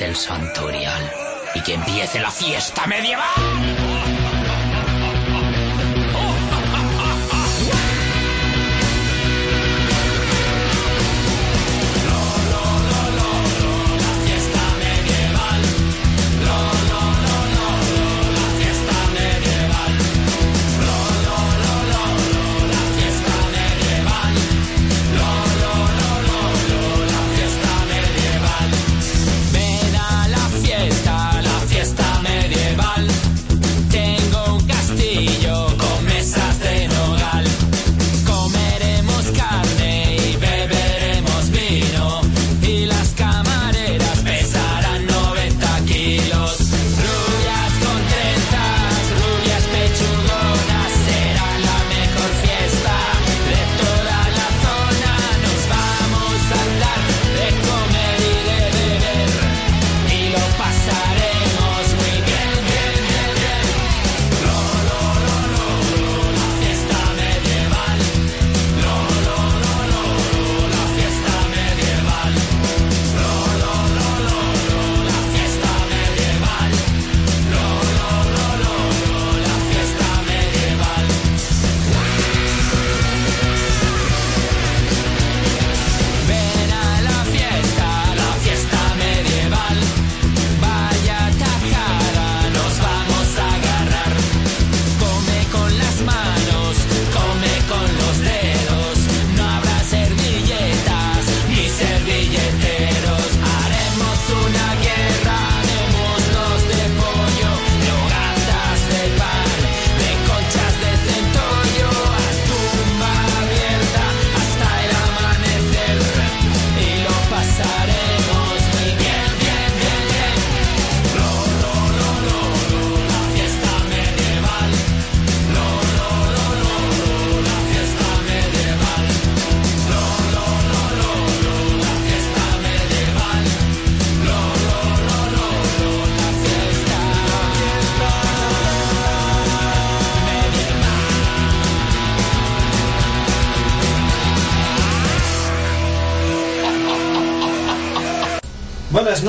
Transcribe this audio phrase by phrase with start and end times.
[0.00, 1.10] el santorial
[1.54, 4.47] y que empiece la fiesta medieval.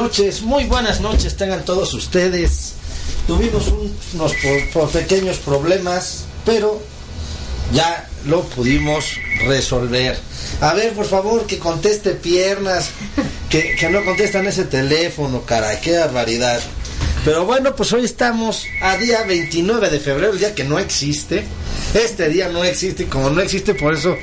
[0.09, 2.73] Noches, muy buenas noches tengan todos ustedes.
[3.27, 4.33] Tuvimos un- unos
[4.91, 6.81] pequeños problemas, pero
[7.71, 9.05] ya lo pudimos
[9.45, 10.17] resolver.
[10.61, 12.89] A ver, por favor, que conteste piernas,
[13.51, 16.59] que, que no contestan ese teléfono, caray, qué barbaridad.
[17.23, 21.43] Pero bueno, pues hoy estamos a día 29 de febrero, el día que no existe.
[21.93, 24.17] Este día no existe, como no existe, por eso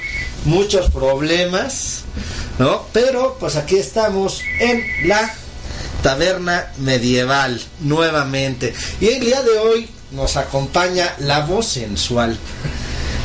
[0.47, 2.01] muchos problemas,
[2.59, 2.87] ¿no?
[2.93, 5.33] Pero pues aquí estamos en la
[6.07, 8.73] taberna medieval nuevamente.
[9.01, 12.39] Y el día de hoy nos acompaña la voz sensual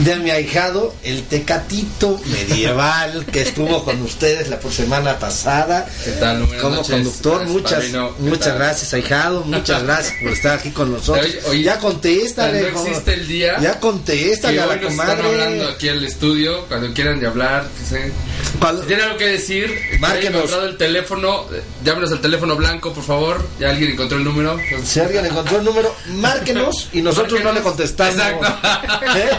[0.04, 5.88] de mi ahijado, el tecatito medieval que estuvo con ustedes la semana pasada.
[6.04, 6.48] ¿Qué tal?
[6.60, 6.92] Como noches.
[6.92, 8.16] conductor, muchas, padrino.
[8.16, 11.26] ¿Qué muchas gracias, ahijado, muchas gracias por estar aquí con nosotros.
[11.26, 13.60] Oye, oye, ya contéstale, No existe el día.
[13.60, 15.74] ya contéstale a la nos están hablando comadre.
[15.74, 18.12] aquí al estudio, cuando quieran de hablar, sé.
[18.60, 20.52] Cuando- Si tienen algo que decir, que Márquenos.
[20.52, 23.48] el teléfono, eh, llámenos al teléfono blanco, por favor.
[23.60, 24.58] Ya alguien encontró el número.
[24.84, 27.64] Si alguien encontró el número, márquenos y nosotros no le Márquenos.
[27.64, 28.16] contestamos.
[28.16, 29.18] Exacto.
[29.18, 29.30] ¿Eh?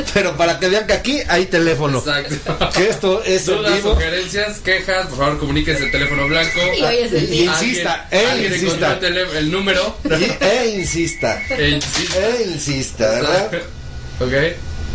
[0.13, 1.99] Pero para que vean que aquí hay teléfono.
[1.99, 2.71] Exacto.
[2.73, 3.93] Que esto es Dudas, vivo.
[3.93, 6.59] sugerencias, quejas, por favor comuníquense el teléfono blanco.
[6.77, 7.41] Y hoy es el día.
[7.41, 8.99] y insista, Alguien- eh, alguien insista.
[9.37, 9.95] el, número.
[10.05, 11.41] Y- e insista.
[11.49, 12.19] E insista.
[12.27, 13.51] E insista, ¿verdad?
[14.19, 14.33] Ok.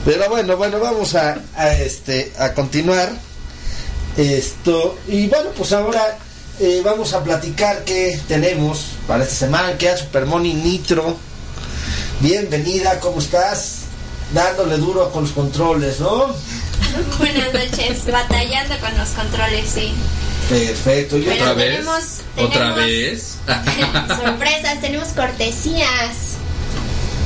[0.04, 3.10] Pero bueno, bueno, vamos a, a, este a continuar.
[4.16, 6.16] Esto, y bueno, pues ahora
[6.60, 11.16] eh, vamos a platicar qué tenemos para esta semana, que a Supermoni Nitro.
[12.20, 13.75] Bienvenida, ¿cómo estás?
[14.32, 16.34] Dándole duro con los controles, ¿no?
[17.18, 19.94] Buenas noches, batallando con los controles, sí.
[20.48, 21.16] Perfecto.
[21.24, 21.70] Pero ¿Otra vez?
[21.76, 22.02] tenemos,
[22.36, 23.36] ¿Otra vez?
[24.08, 26.36] sorpresas, tenemos cortesías.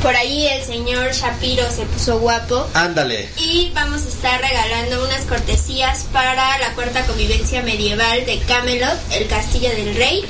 [0.03, 2.67] Por ahí el señor Shapiro se puso guapo.
[2.73, 3.29] Ándale.
[3.37, 9.27] Y vamos a estar regalando unas cortesías para la cuarta convivencia medieval de Camelot, el
[9.27, 10.25] Castillo del Rey.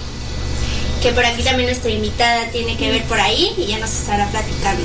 [1.02, 4.26] Que por aquí también nuestra invitada tiene que ver por ahí y ya nos estará
[4.30, 4.82] platicando.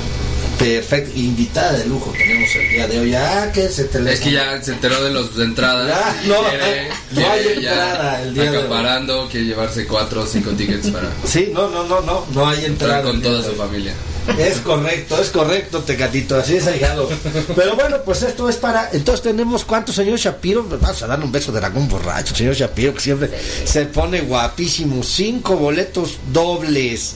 [0.58, 1.12] Perfecto.
[1.16, 3.16] Invitada de lujo tenemos el día de hoy.
[3.16, 5.88] Ah, que se te Es que ya se enteró de los de entrada.
[5.88, 9.28] Ya, no, quiere, no hay quiere entrada el día de hoy.
[9.30, 12.26] quiere llevarse cuatro o cinco tickets para Sí, no, no, no, no.
[12.32, 13.00] No hay entrada.
[13.00, 13.94] entrar con toda su familia.
[14.40, 17.08] Es correcto, es correcto, Tecatito, así es, ahijado.
[17.56, 18.90] Pero bueno, pues esto es para.
[18.92, 20.64] Entonces tenemos cuántos, señor Shapiro.
[20.64, 23.30] Vamos a darle un beso de dragón borracho, señor Shapiro, que siempre
[23.66, 25.04] se pone guapísimo.
[25.04, 27.16] Cinco boletos dobles.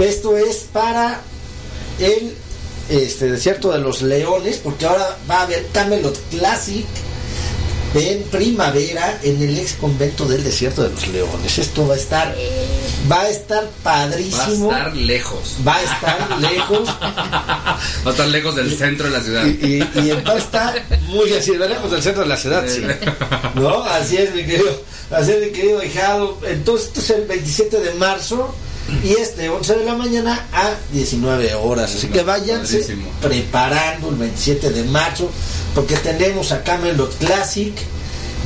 [0.00, 1.20] Esto es para
[2.00, 2.34] el
[2.88, 6.84] este desierto de los leones, porque ahora va a haber Camelot Classic
[7.94, 11.58] en primavera en el ex convento del desierto de los leones.
[11.58, 12.34] Esto va a estar,
[13.10, 14.70] va a estar Va a padrísimo.
[14.72, 15.56] estar lejos.
[15.66, 16.88] Va a estar lejos.
[16.88, 19.44] Va a estar lejos del centro de la ciudad.
[19.46, 20.74] Y, y, y entonces está
[21.08, 22.82] muy así, va lejos del centro de la ciudad, sí.
[23.56, 23.82] ¿No?
[23.84, 24.70] Así es, mi querido,
[25.10, 26.38] así es, mi querido hijado.
[26.46, 28.54] Entonces, esto es el 27 de marzo
[29.02, 31.94] y es de 11 de la mañana a 19 horas.
[31.94, 33.08] Así que váyanse Padrísimo.
[33.20, 35.30] preparando el 27 de marzo
[35.74, 37.74] porque tenemos a Camelot Classic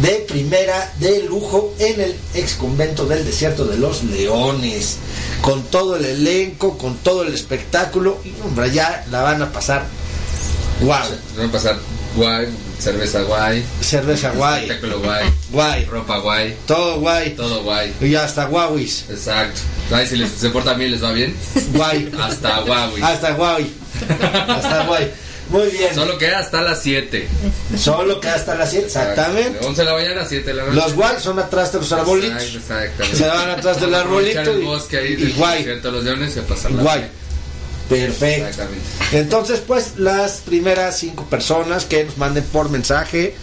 [0.02, 4.98] de primera de lujo en el ex convento del desierto de los leones
[5.40, 9.86] con todo el elenco con todo el espectáculo y hombre ya la van a pasar
[10.82, 10.90] wow
[11.38, 11.78] Va a pasar
[12.14, 12.48] guay,
[12.78, 17.92] cerveza guay, cerveza guay espectáculo guay, guay ropa guay, todo guay todo guay.
[18.00, 19.60] y hasta guauis Exacto.
[19.92, 21.34] Ay, si les, se porta bien, les va bien.
[21.72, 23.02] guay Hasta guay.
[23.02, 23.72] hasta guay
[24.48, 25.10] hasta guay
[25.48, 27.28] muy bien Solo queda hasta las 7.
[27.78, 30.74] solo que hasta las 7 exactamente 11 de la mañana a 7 de la noche.
[30.76, 33.16] los guay son atrás de los arbolitos Exacto, exactamente.
[33.16, 35.64] se van atrás del arbolito el y- bosque ahí y guay.
[35.64, 37.10] de los leones a pasarla guay bien.
[37.88, 38.86] Perfecto Exactamente.
[39.12, 43.34] Entonces, pues las primeras cinco personas que nos manden por mensaje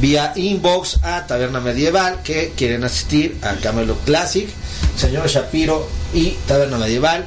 [0.00, 4.48] vía inbox a Taberna Medieval que quieren asistir a Camelot Classic,
[4.96, 7.26] señor Shapiro y Taberna Medieval,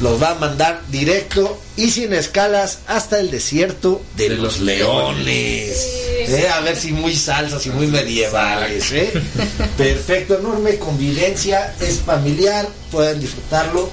[0.00, 4.60] los va a mandar directo y sin escalas hasta el desierto de, De los, los
[4.60, 5.86] leones.
[6.28, 8.90] Eh, a ver si muy salsas y muy medievales.
[8.92, 9.12] ¿eh?
[9.76, 13.90] Perfecto, enorme convivencia, es familiar, pueden disfrutarlo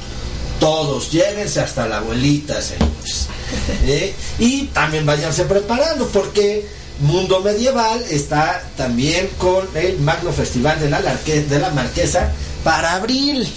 [0.59, 3.27] todos, llévense hasta la abuelita, señores.
[3.85, 4.13] ¿Eh?
[4.39, 6.67] Y también váyanse preparando porque
[7.00, 12.31] Mundo Medieval está también con el Magno Festival de la, Larque- de la Marquesa
[12.63, 13.47] para abril.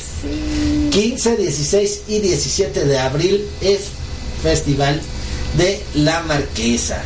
[0.90, 3.80] 15, 16 y 17 de abril es
[4.42, 5.00] Festival
[5.56, 7.02] de la Marquesa.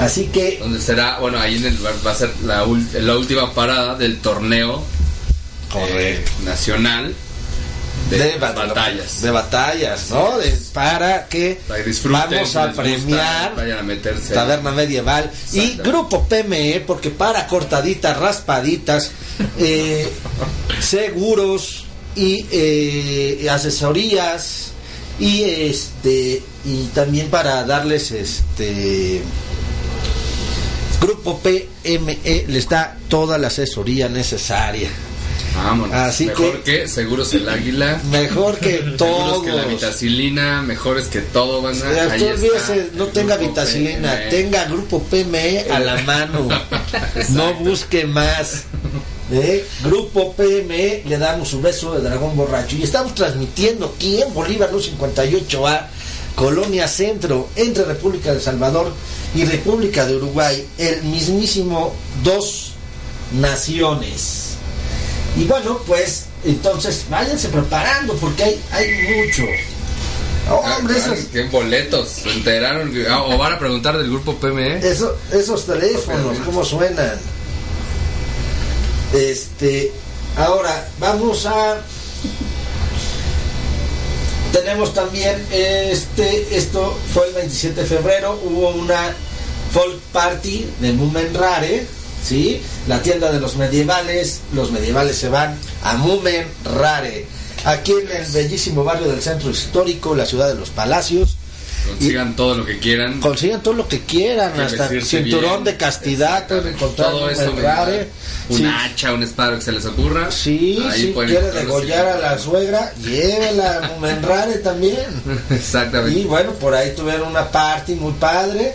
[0.00, 2.64] Así que Donde será, bueno, ahí en el va a ser la
[3.16, 4.82] última parada del torneo
[5.76, 7.14] eh, nacional
[8.10, 9.22] de, de, las bat- batallas.
[9.22, 10.38] de batallas, ¿no?
[10.38, 11.60] De- para que
[12.04, 14.34] vamos a gusta, premiar vayan a meterse.
[14.34, 15.76] Taberna Medieval y.
[15.78, 19.10] Grupo PME, porque para cortaditas, raspaditas,
[19.58, 20.08] eh,
[20.80, 21.84] seguros
[22.16, 24.70] y eh, asesorías
[25.18, 29.22] y este y también para darles este
[31.00, 34.88] Grupo PME les da toda la asesoría necesaria.
[35.56, 35.94] Vámonos.
[35.94, 38.00] Así Mejor que- que, Seguros el Águila.
[38.10, 39.44] Mejor que todos.
[39.44, 42.16] que la vitacilina, mejores que todo, van a.
[42.16, 46.48] usted no tenga vitacilina, tenga tenga grupo PME a la mano.
[47.30, 48.64] no busque más.
[49.32, 49.66] ¿Eh?
[49.82, 52.76] Grupo PME, le damos un beso de dragón borracho.
[52.76, 55.86] Y estamos transmitiendo aquí en Bolívar Luz 58A,
[56.34, 58.92] Colonia Centro, entre República de El Salvador
[59.34, 62.72] y República de Uruguay, el mismísimo dos
[63.32, 64.53] naciones.
[65.36, 69.42] Y bueno, pues entonces váyanse preparando porque hay, hay mucho.
[70.50, 70.96] Oh, Ah, hombre,
[71.32, 72.08] ¿Qué boletos?
[72.08, 72.92] ¿Se enteraron?
[73.10, 74.78] Ah, ¿O van a preguntar del grupo PME?
[74.86, 76.44] Eso- esos teléfonos, Ok.
[76.44, 77.18] ¿cómo suenan?
[79.14, 79.90] Este,
[80.36, 81.78] ahora vamos a.
[84.52, 89.14] Tenemos también este, esto fue el 27 de febrero, hubo una
[89.72, 91.86] folk party de Mumen Rare,
[92.24, 92.60] ¿sí?
[92.88, 97.26] La tienda de los medievales, los medievales se van a Mumen Rare,
[97.64, 101.36] aquí en el bellísimo barrio del centro histórico, la ciudad de los palacios.
[101.86, 103.20] Consigan todo lo que quieran.
[103.20, 105.64] consigan todo lo que quieran, Que hasta cinturón bien.
[105.64, 107.54] de castidad, pueden encontrar todo un eso.
[107.54, 107.98] Ferrari.
[108.48, 108.64] Un Sí.
[108.66, 110.30] hacha, un espada, que se les ocurra.
[110.30, 114.96] Sí, Ahí quiere degollar a la suegra, llévela a Momenrare también.
[115.50, 116.18] Exactamente.
[116.20, 118.74] Y bueno, por ahí tuvieron una party muy padre.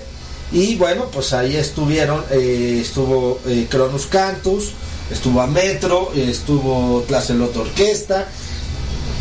[0.51, 4.69] Y bueno, pues ahí estuvieron, eh, estuvo eh, Cronus Cantus,
[5.11, 8.27] estuvo a Metro, estuvo Tlaceloto Orquesta.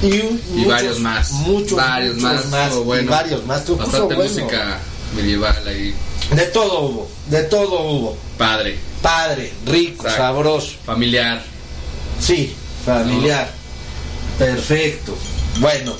[0.02, 1.30] Y, un- Y varios más.
[1.32, 2.72] Muchos, varios muchos más.
[2.72, 3.10] y bueno.
[3.10, 3.60] varios más.
[3.62, 4.22] Puso Bastante bueno.
[4.30, 4.78] música
[5.16, 5.94] medieval ahí.
[6.34, 8.16] De todo hubo, de todo hubo.
[8.36, 10.22] Padre, Padre, rico, Exacto.
[10.22, 10.72] sabroso.
[10.86, 11.42] familiar.
[12.20, 12.54] Sí,
[12.84, 13.50] familiar.
[14.38, 15.14] Perfecto.
[15.60, 15.94] Bueno,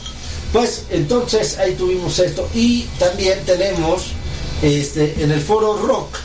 [0.53, 2.49] pues entonces ahí tuvimos esto.
[2.55, 4.13] Y también tenemos
[4.63, 6.17] este en el foro rock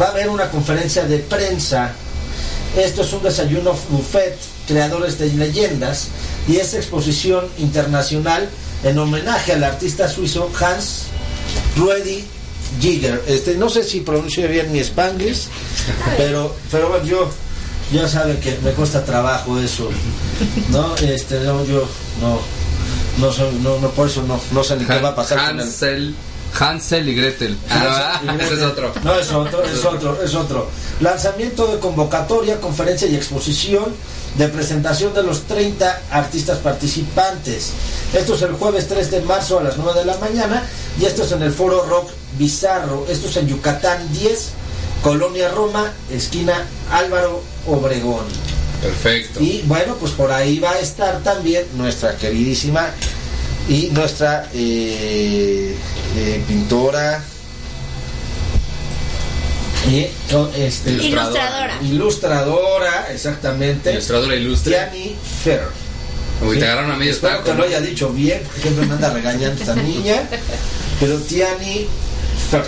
[0.00, 1.92] va a haber una conferencia de prensa.
[2.76, 6.08] Esto es un desayuno buffet, creadores de leyendas,
[6.48, 8.48] y es exposición internacional
[8.82, 11.04] en homenaje al artista suizo Hans
[11.76, 12.24] Ruedi
[12.80, 13.22] Giger.
[13.28, 15.46] Este, no sé si pronuncio bien mi spanglish,
[16.16, 17.30] pero, pero bueno, yo
[17.92, 19.88] ya saben que me cuesta trabajo eso,
[20.70, 20.96] ¿no?
[20.96, 21.86] Este, no, yo
[22.20, 22.40] no,
[23.18, 25.60] no, soy- no, no, por eso no, no sé ni qué va a pasar con
[25.60, 25.66] el-
[26.58, 27.58] Hansel, y Gretel.
[27.70, 28.92] Ah, y ese es otro.
[29.02, 30.68] No, es otro, es otro, es otro.
[31.00, 33.84] Lanzamiento de convocatoria, conferencia y exposición
[34.38, 37.70] de presentación de los 30 artistas participantes.
[38.12, 40.62] Esto es el jueves 3 de marzo a las 9 de la mañana
[41.00, 43.06] y esto es en el Foro Rock Bizarro.
[43.08, 44.50] Esto es en Yucatán 10,
[45.02, 48.24] Colonia Roma, esquina Álvaro Obregón.
[48.82, 49.40] Perfecto.
[49.40, 52.90] Y bueno, pues por ahí va a estar también nuestra queridísima
[53.68, 55.74] y nuestra eh,
[56.16, 57.22] eh, pintora
[59.90, 60.06] y
[60.56, 61.78] este, Ilustradora.
[61.82, 64.72] ilustradora, exactamente, Ilustradora ilustre.
[64.72, 65.62] Tiani Fer.
[66.42, 66.60] Uy, Sí.
[66.60, 67.44] te agarraron a medio Espero taco.
[67.50, 70.22] que lo haya dicho bien, porque siempre me anda regañando esta niña,
[71.00, 71.86] pero Tiani
[72.50, 72.64] Fer.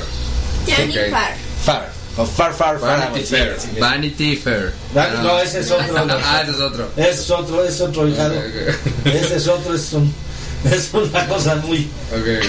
[0.66, 1.10] Johnny Ok.
[1.10, 1.34] Farr.
[1.64, 1.92] Far.
[2.18, 2.98] O far, far, far.
[3.10, 3.56] Vanity Fair.
[3.60, 3.78] sí.
[3.78, 4.72] Vanity Fair.
[4.96, 5.94] Va- No, ese es otro.
[6.24, 6.90] Ah, ese es otro.
[6.96, 8.34] Es otro, es otro hijado.
[9.04, 10.14] Ese es otro, es, un-
[10.72, 11.88] es una cosa muy,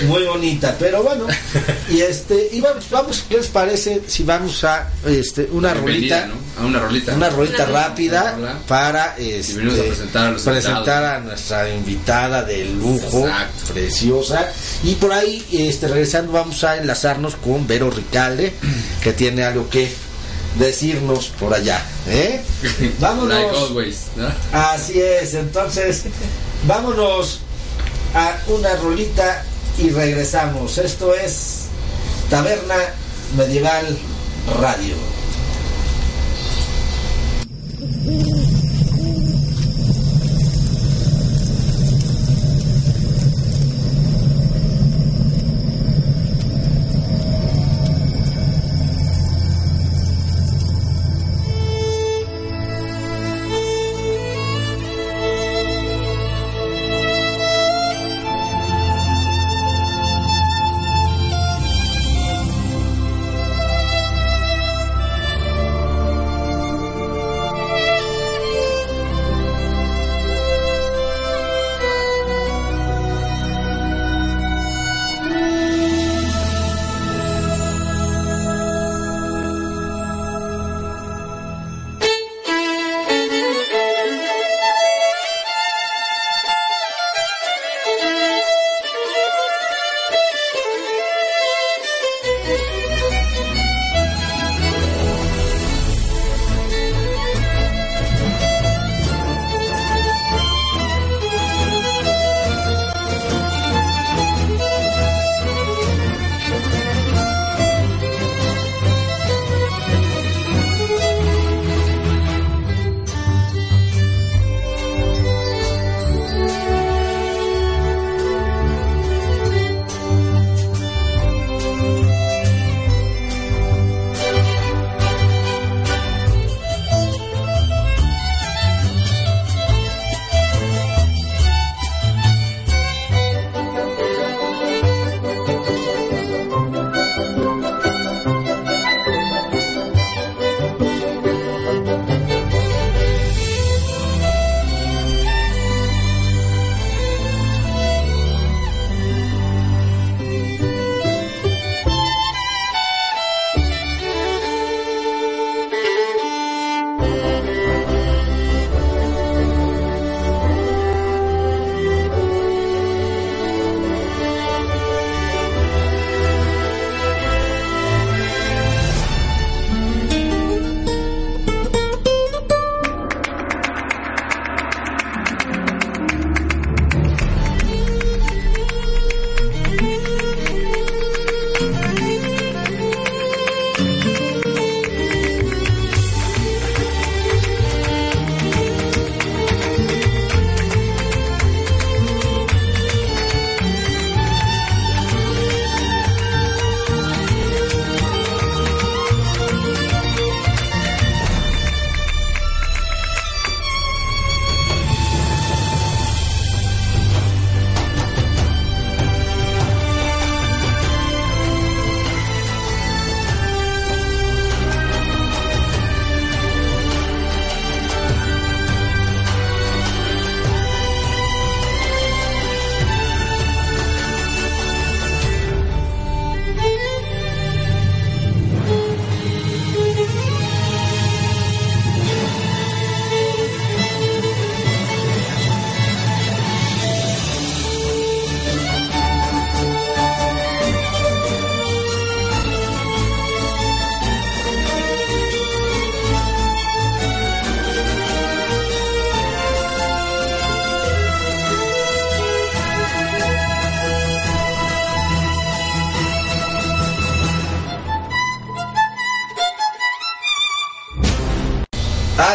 [0.07, 0.75] muy bonita.
[0.79, 1.25] Pero bueno,
[1.89, 6.27] y este, y vamos, vamos, ¿qué les parece si vamos a este una rolita?
[6.27, 6.35] ¿no?
[6.61, 7.13] A una rolita.
[7.13, 11.15] Una rolita rápida para este, a presentar a los presentar invitados.
[11.15, 13.73] a nuestra invitada de lujo, Exacto.
[13.73, 14.51] preciosa.
[14.83, 18.53] Y por ahí, este, regresando, vamos a enlazarnos con Vero Ricalde,
[19.03, 19.91] que tiene algo que
[20.57, 21.83] decirnos por allá.
[22.07, 22.41] ¿eh?
[22.99, 23.29] Vámonos.
[23.29, 24.27] Like always, ¿no?
[24.51, 26.03] Así es, entonces
[26.65, 27.41] vámonos
[28.13, 29.43] a una rolita
[29.77, 30.77] y regresamos.
[30.77, 31.65] Esto es
[32.29, 32.75] Taberna
[33.35, 33.97] Medieval
[34.59, 34.95] Radio.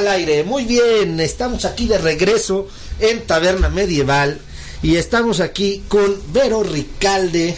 [0.02, 2.66] Al aire, muy bien, estamos aquí de regreso
[2.98, 4.40] en Taberna Medieval
[4.82, 7.56] y estamos aquí con Vero Ricalde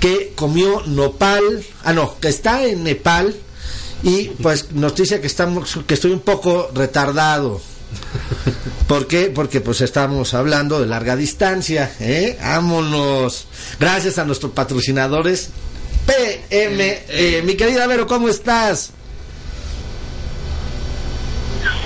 [0.00, 3.34] que comió nopal, ah no, que está en Nepal
[4.02, 7.60] y pues nos dice que estamos que estoy un poco retardado.
[8.88, 9.26] ¿Por qué?
[9.26, 12.38] Porque pues estamos hablando de larga distancia, ¿eh?
[12.40, 13.44] Vámonos.
[13.78, 15.50] Gracias a nuestros patrocinadores
[16.06, 17.42] PME.
[17.44, 18.92] Mi querida Vero, ¿cómo estás?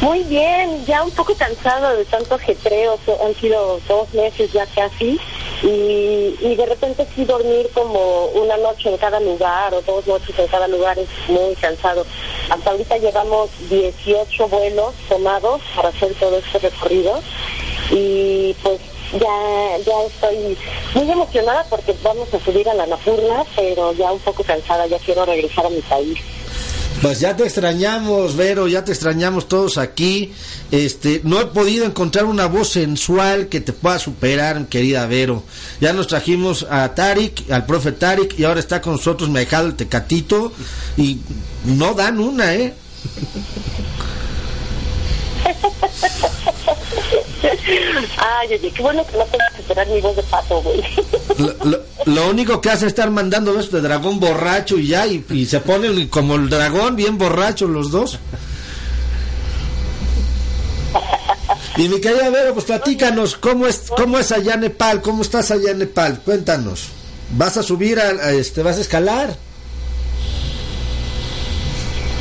[0.06, 5.18] Muy bien, ya un poco cansado de tanto ajetreo, han sido dos meses ya casi,
[5.64, 10.38] y, y de repente sí dormir como una noche en cada lugar o dos noches
[10.38, 12.06] en cada lugar es muy cansado.
[12.48, 17.20] Hasta ahorita llevamos 18 vuelos tomados para hacer todo este recorrido
[17.90, 18.78] y pues
[19.10, 20.56] ya, ya estoy
[20.94, 25.00] muy emocionada porque vamos a subir a la Napurna, pero ya un poco cansada, ya
[25.00, 26.20] quiero regresar a mi país.
[27.02, 30.32] Pues ya te extrañamos, Vero, ya te extrañamos todos aquí.
[30.70, 35.42] Este, no he podido encontrar una voz sensual que te pueda superar, querida Vero.
[35.80, 39.44] Ya nos trajimos a Tarik, al profe Tarik, y ahora está con nosotros me ha
[39.44, 40.52] dejado el Tecatito
[40.96, 41.18] y
[41.64, 42.74] no dan una, ¿eh?
[48.18, 50.82] Ay, oye, qué bueno que no tengas que esperar mi de pato, güey.
[52.06, 55.60] Lo, único que hace es estar mandando besos de dragón borracho y ya, y, se
[55.60, 58.18] ponen como el dragón, bien borrachos los dos.
[61.76, 65.02] Y mi querida Vero, pues platícanos, ¿cómo es, cómo es allá Nepal?
[65.02, 66.20] ¿Cómo estás allá Nepal?
[66.24, 66.88] Cuéntanos.
[67.36, 69.36] ¿Vas a subir, a, a este, vas a escalar?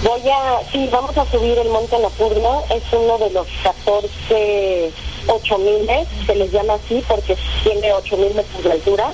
[0.06, 4.94] Voy a, sí, vamos a subir el monte Napurna, es uno de los 14
[5.28, 5.90] 8000
[6.28, 9.12] se les llama así porque tiene 8000 metros de altura,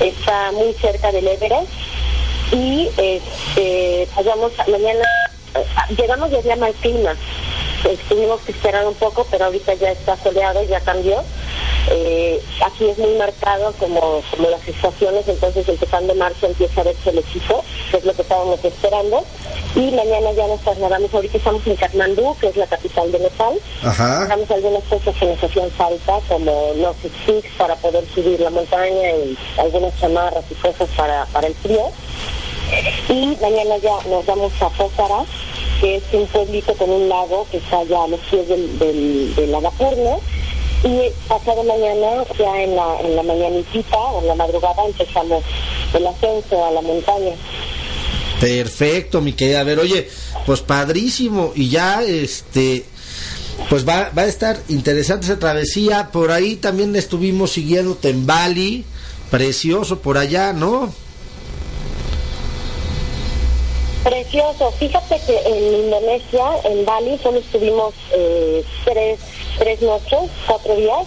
[0.00, 1.68] está muy cerca del Everest.
[2.50, 4.08] Y este,
[4.66, 5.04] mañana,
[5.54, 5.64] eh,
[5.96, 7.14] llegamos ya mal clima,
[8.08, 11.22] tuvimos que esperar un poco, pero ahorita ya está soleado, ya cambió.
[11.90, 17.10] Eh, aquí es muy marcado como, como las estaciones, entonces empezando marzo empieza a verse
[17.10, 19.24] el equipo, que es lo que estábamos esperando.
[19.74, 23.58] Y mañana ya nos trasladamos, ahorita estamos en Katmandú, que es la capital de Nepal.
[23.82, 29.10] Dejamos algunas cosas que nos hacían falta, como los sticks para poder subir la montaña
[29.10, 31.90] y algunas chamarras y cosas para, para el frío.
[33.08, 35.24] Y mañana ya nos vamos a Pósara,
[35.80, 39.34] que es un pueblito con un lago que está allá a los pies del, del,
[39.34, 40.16] del Annapurna.
[40.84, 45.42] Y pasado mañana, ya en la, en la mañanitita o en la madrugada, empezamos
[45.92, 47.34] el ascenso a la montaña.
[48.40, 49.82] Perfecto, mi querida Vero.
[49.82, 50.08] Oye,
[50.46, 51.52] pues padrísimo.
[51.56, 52.84] Y ya, este,
[53.68, 56.10] pues va, va a estar interesante esa travesía.
[56.12, 58.84] Por ahí también estuvimos siguiéndote en Bali.
[59.30, 60.92] Precioso por allá, ¿no?
[64.04, 64.72] Precioso.
[64.78, 69.18] Fíjate que en Indonesia, en Bali, solo estuvimos eh, tres,
[69.58, 71.06] tres noches, cuatro días,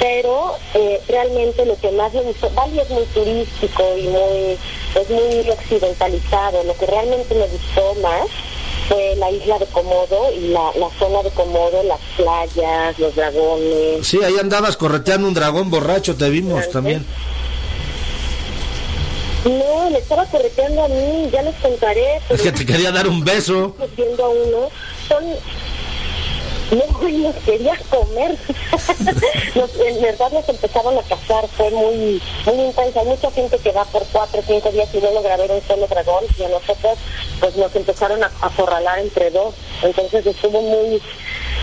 [0.00, 4.58] pero eh, realmente lo que más me gustó, Bali es muy turístico y muy,
[4.94, 6.62] es muy occidentalizado.
[6.64, 8.28] Lo que realmente me gustó más
[8.88, 14.06] fue la isla de Komodo y la, la zona de Komodo, las playas, los dragones.
[14.06, 17.04] Sí, ahí andabas correteando un dragón borracho, te vimos también.
[19.44, 22.16] No, le estaba correteando a mí, ya les contaré.
[22.16, 23.76] Es pero- que te quería dar un beso.
[23.96, 24.70] viendo a uno,
[25.08, 25.24] son
[26.70, 28.36] no, nos quería comer.
[29.54, 33.00] Nos- en verdad nos empezaron a cazar, fue muy muy intensa.
[33.00, 35.62] Hay mucha gente que va por cuatro o cinco días y no logra ver un
[35.66, 36.98] solo dragón y a nosotros
[37.40, 39.54] pues nos empezaron a acorralar entre dos.
[39.82, 41.00] Entonces estuvo muy,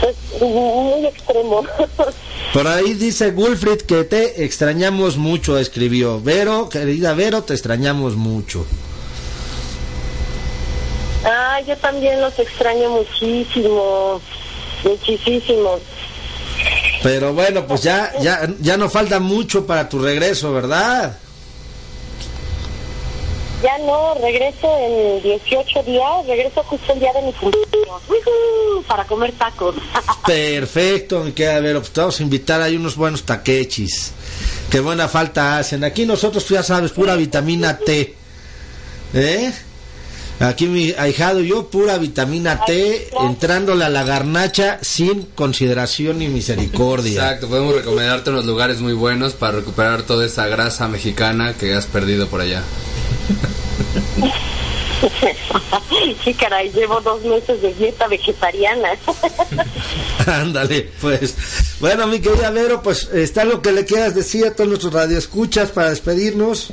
[0.02, 1.64] pues, muy extremo.
[2.54, 6.20] Por ahí dice Wilfrid que te extrañamos mucho, escribió.
[6.22, 8.66] Vero, querida Vero, te extrañamos mucho.
[11.24, 14.20] Ah, yo también los extraño muchísimo,
[14.84, 15.80] muchísimo.
[17.04, 21.18] Pero bueno, pues ya, ya, ya no falta mucho para tu regreso, ¿verdad?
[23.64, 28.02] Ya no, regreso en 18 días, regreso justo el día de mi cumpleaños,
[28.88, 29.76] para comer tacos.
[30.26, 34.14] Perfecto, mi querida Vero, pues vamos a invitar ahí unos buenos taquechis.
[34.72, 35.84] Qué buena falta hacen.
[35.84, 38.16] Aquí nosotros, tú ya sabes, pura vitamina T.
[39.14, 39.54] ¿Eh?
[40.42, 46.30] Aquí mi ahijado y yo, pura vitamina T, entrándole a la garnacha sin consideración ni
[46.30, 47.24] misericordia.
[47.24, 51.86] Exacto, podemos recomendarte unos lugares muy buenos para recuperar toda esa grasa mexicana que has
[51.86, 52.64] perdido por allá.
[56.24, 58.90] sí, caray, llevo dos meses de dieta vegetariana.
[60.26, 61.36] Ándale, pues.
[61.80, 65.70] Bueno, mi querida Vero, pues está lo que le quieras decir a todos nuestros radioescuchas
[65.70, 66.72] para despedirnos.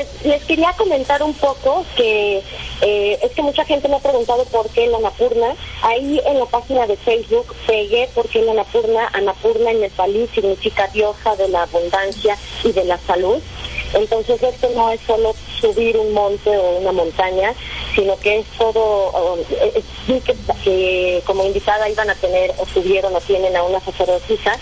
[0.00, 2.42] Pues les quería comentar un poco que
[2.80, 5.54] eh, es que mucha gente me ha preguntado por qué la Anapurna.
[5.82, 9.10] Ahí en la página de Facebook pegué por qué la Anapurna.
[9.12, 13.42] Anapurna en nepalí significa diosa de la abundancia y de la salud.
[13.92, 17.52] Entonces esto no es solo subir un monte o una montaña,
[17.94, 20.34] sino que es todo, eh, que,
[20.64, 24.58] que como invitada iban a tener o subieron o tienen a una sacerdotisa,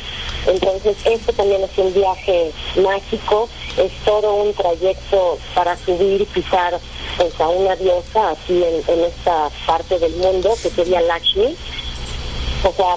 [0.48, 6.78] entonces esto también es un viaje mágico, es todo un trayecto para subir y pisar
[7.16, 11.54] pues, a una diosa aquí en, en esta parte del mundo que sería Lakshmi,
[12.64, 12.96] o sea,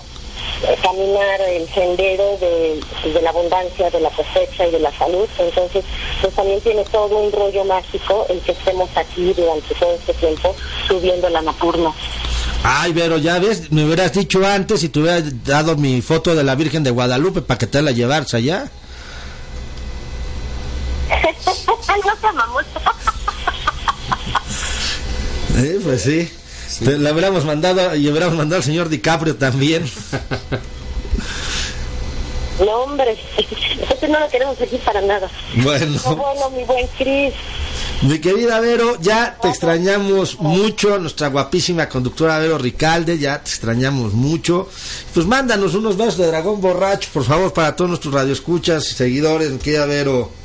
[0.81, 2.79] caminar el sendero de,
[3.11, 5.27] de la abundancia, de la cosecha y de la salud.
[5.39, 5.83] Entonces,
[6.21, 10.55] pues también tiene todo un rollo mágico el que estemos aquí durante todo este tiempo
[10.87, 11.91] subiendo la Napurna.
[12.63, 16.43] Ay, pero ya ves, me hubieras dicho antes y te hubiera dado mi foto de
[16.43, 18.69] la Virgen de Guadalupe para que te la llevaras allá.
[22.05, 22.63] no te amamos.
[25.57, 26.31] Eh, pues sí.
[26.79, 29.89] Te la hubiéramos mandado y hubiéramos mandado al señor DiCaprio también.
[32.59, 33.17] No, hombre,
[33.89, 35.27] este no lo queremos aquí para nada.
[35.55, 35.99] Bueno.
[36.05, 37.33] No, bueno, mi buen Cris.
[38.03, 44.13] Mi querida Vero, ya te extrañamos mucho, nuestra guapísima conductora Vero Ricalde, ya te extrañamos
[44.13, 44.69] mucho.
[45.13, 49.51] Pues mándanos unos besos de dragón borracho, por favor, para todos nuestros radioescuchas y seguidores,
[49.51, 50.40] mi querida Vero.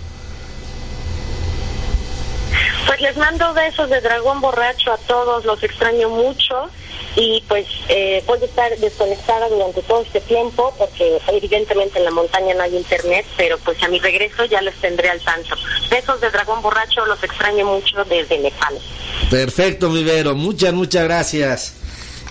[2.86, 6.70] Pues les mando besos de dragón borracho a todos, los extraño mucho
[7.16, 12.10] y pues eh, voy a estar desconectada durante todo este tiempo porque evidentemente en la
[12.10, 15.56] montaña no hay internet, pero pues a mi regreso ya les tendré al tanto.
[15.90, 18.78] Besos de dragón borracho, los extraño mucho desde Nepal.
[19.30, 21.72] Perfecto, mi Vero, muchas, muchas gracias.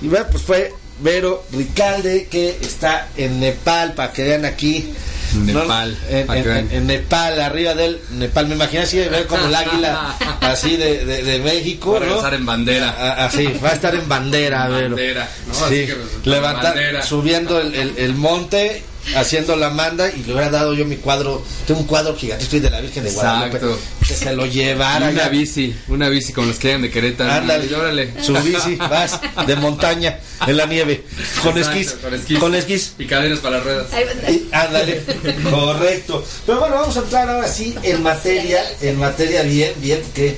[0.01, 4.93] Y bueno, pues fue Vero Ricalde que está en Nepal, para que vean aquí.
[5.43, 8.47] Nepal, en, en- en Nepal, arriba del Nepal.
[8.47, 11.99] Me imagino así de ver como el águila así de, de, de México, Va a
[12.01, 12.05] ¿no?
[12.07, 13.25] regresar en bandera.
[13.25, 14.67] Así, va a estar en bandera.
[14.67, 15.53] Bandera, ¿no?
[15.53, 15.97] Sí, Así que,
[16.29, 17.01] levanta- bandera.
[17.03, 18.83] subiendo el, el- el monte,
[19.15, 22.69] haciendo la manda y le hubiera dado yo mi cuadro, tengo un cuadro gigantesco de
[22.69, 23.79] la Virgen de Guadalupe, Exacto.
[24.07, 25.09] que se lo llevara.
[25.09, 25.29] una ya.
[25.29, 27.31] bici, una bici como los que llegan de Querétaro.
[27.31, 28.13] Ándale, órale.
[28.21, 31.03] su bici, vas de montaña en la nieve,
[31.43, 32.39] con Exacto, esquís, Con esquís.
[32.39, 32.93] con esquís.
[32.97, 33.87] Y cadenas para las ruedas.
[34.29, 35.01] Y- ándale,
[35.49, 36.25] correcto.
[36.45, 40.37] Pero bueno, vamos a entrar ahora sí en materia, en materia bien, bien, que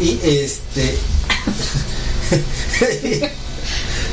[0.00, 0.94] y este,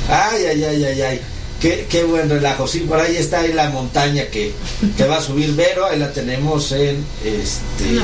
[0.10, 1.22] ay, ay, ay, ay, ay.
[1.64, 2.68] Qué, qué buen relajo.
[2.68, 4.52] Sí, por ahí está la montaña que,
[4.98, 5.86] que va a subir Vero.
[5.86, 8.02] Ahí la tenemos en este.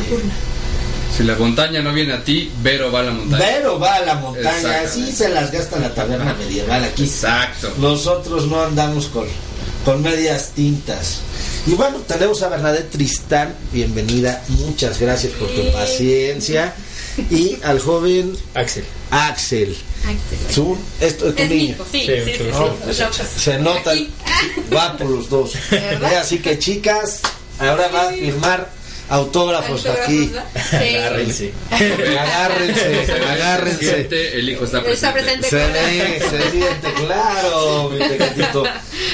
[1.17, 3.45] Si la montaña no viene a ti, Vero va a la montaña.
[3.45, 4.79] Vero va a la montaña.
[4.85, 7.03] Así se las gasta la taberna medieval aquí.
[7.03, 7.73] Exacto.
[7.79, 9.27] Nosotros no andamos con,
[9.83, 11.19] con medias tintas.
[11.67, 16.73] Y bueno, tenemos a Bernadette Tristán, bienvenida, muchas gracias por tu paciencia.
[17.31, 18.83] Y al joven Axel.
[19.11, 19.75] Axel,
[20.53, 21.75] su, esto es tu Es niño.
[21.91, 22.73] sí, Sí, sí, sí, no.
[23.37, 24.09] Se nota Aquí.
[24.69, 25.53] guapos los dos.
[25.71, 26.13] ¿Verdad?
[26.13, 27.21] Eh, Así que chicas,
[27.59, 28.69] ahora va a firmar
[29.09, 30.31] autógrafos Autógrafos, aquí.
[30.69, 30.75] Sí.
[30.75, 31.51] Agárrense.
[31.71, 33.79] Agárrense, agárrense.
[33.95, 35.07] Siente, el hijo está presente.
[35.07, 36.19] Está presente.
[36.19, 38.63] Se se siente, claro, mi pequeñito.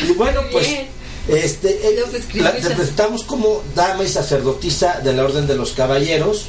[0.08, 0.68] Y bueno, pues,
[1.28, 2.04] este, eh,
[2.36, 6.46] la te presentamos como dama y sacerdotisa de la Orden de los Caballeros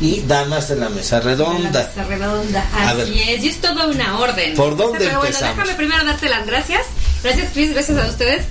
[0.00, 1.82] y damas de la Mesa Redonda.
[1.82, 3.28] La mesa redonda, A así ver.
[3.38, 4.54] es, y es toda una orden.
[4.54, 6.82] ¿Por dónde Pero bueno, déjame primero darte las gracias.
[7.22, 8.44] Gracias, Cris, gracias a ustedes.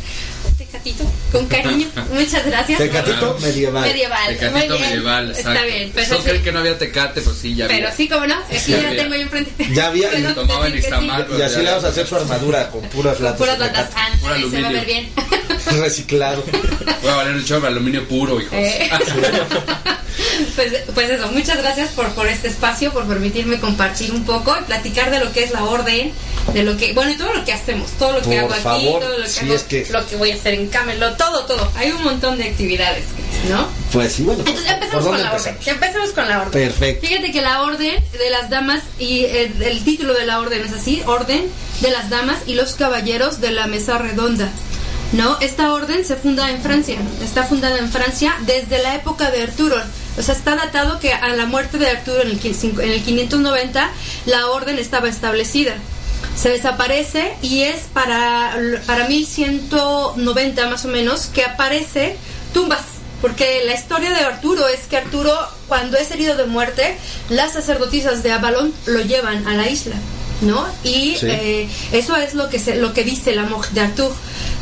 [0.83, 2.77] Tecatito, con cariño, muchas gracias.
[2.77, 3.81] Tecatito medieval.
[3.87, 4.81] Medieval, Tecatito muy bien.
[4.89, 7.97] medieval, Está bien, pues así- creen que no había tecate, pues sí, ya Pero había.
[7.97, 9.51] sí, como no, aquí Sí, ya tengo yo enfrente.
[9.73, 10.79] Ya había- Pero y no tomaban sí.
[11.37, 13.37] Y así le vamos a hacer su armadura con puras latas.
[13.39, 15.09] Puras latas, ándale, se va a ver bien.
[15.79, 16.43] Reciclado.
[17.01, 18.53] Voy a valer un chorro, aluminio puro, hijos.
[18.53, 18.89] Eh.
[20.55, 24.63] pues, pues eso, muchas gracias por, por este espacio, por permitirme compartir un poco y
[24.63, 26.11] platicar de lo que es la orden,
[26.53, 28.85] de lo que, bueno, y todo lo que hacemos, todo lo que Por hago aquí,
[28.85, 31.71] todo lo que hago, es que- lo que voy a hacer en Camelot, todo, todo.
[31.75, 33.05] Hay un montón de actividades,
[33.49, 33.67] ¿no?
[33.91, 34.43] Pues sí, bueno.
[34.45, 35.41] Entonces ¿Por empezamos con la empezamos?
[35.59, 35.73] orden.
[35.75, 36.51] Empecemos con la orden.
[36.51, 37.07] Perfecto.
[37.07, 40.73] Fíjate que la orden de las damas y el, el título de la orden es
[40.73, 41.45] así, orden
[41.81, 44.49] de las damas y los caballeros de la mesa redonda.
[45.11, 45.37] ¿No?
[45.39, 49.77] Esta orden se funda en Francia, está fundada en Francia desde la época de Arturo.
[50.17, 53.91] O sea, está datado que a la muerte de Arturo en el, en el 590
[54.25, 55.75] la orden estaba establecida.
[56.35, 62.17] Se desaparece y es para, para 1190 más o menos que aparece
[62.53, 62.81] tumbas.
[63.21, 65.33] Porque la historia de Arturo es que Arturo,
[65.67, 66.95] cuando es herido de muerte,
[67.29, 69.95] las sacerdotisas de Avalon lo llevan a la isla.
[70.41, 70.67] ¿no?
[70.83, 71.27] Y Sí.
[71.29, 74.13] eh, eso es lo que se, lo que dice la Mort de Arthur.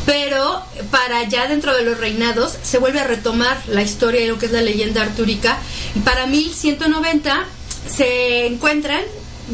[0.05, 4.37] Pero para ya dentro de los reinados se vuelve a retomar la historia y lo
[4.37, 5.57] que es la leyenda artúrica.
[5.95, 7.43] Y para 1190
[7.89, 9.01] se encuentran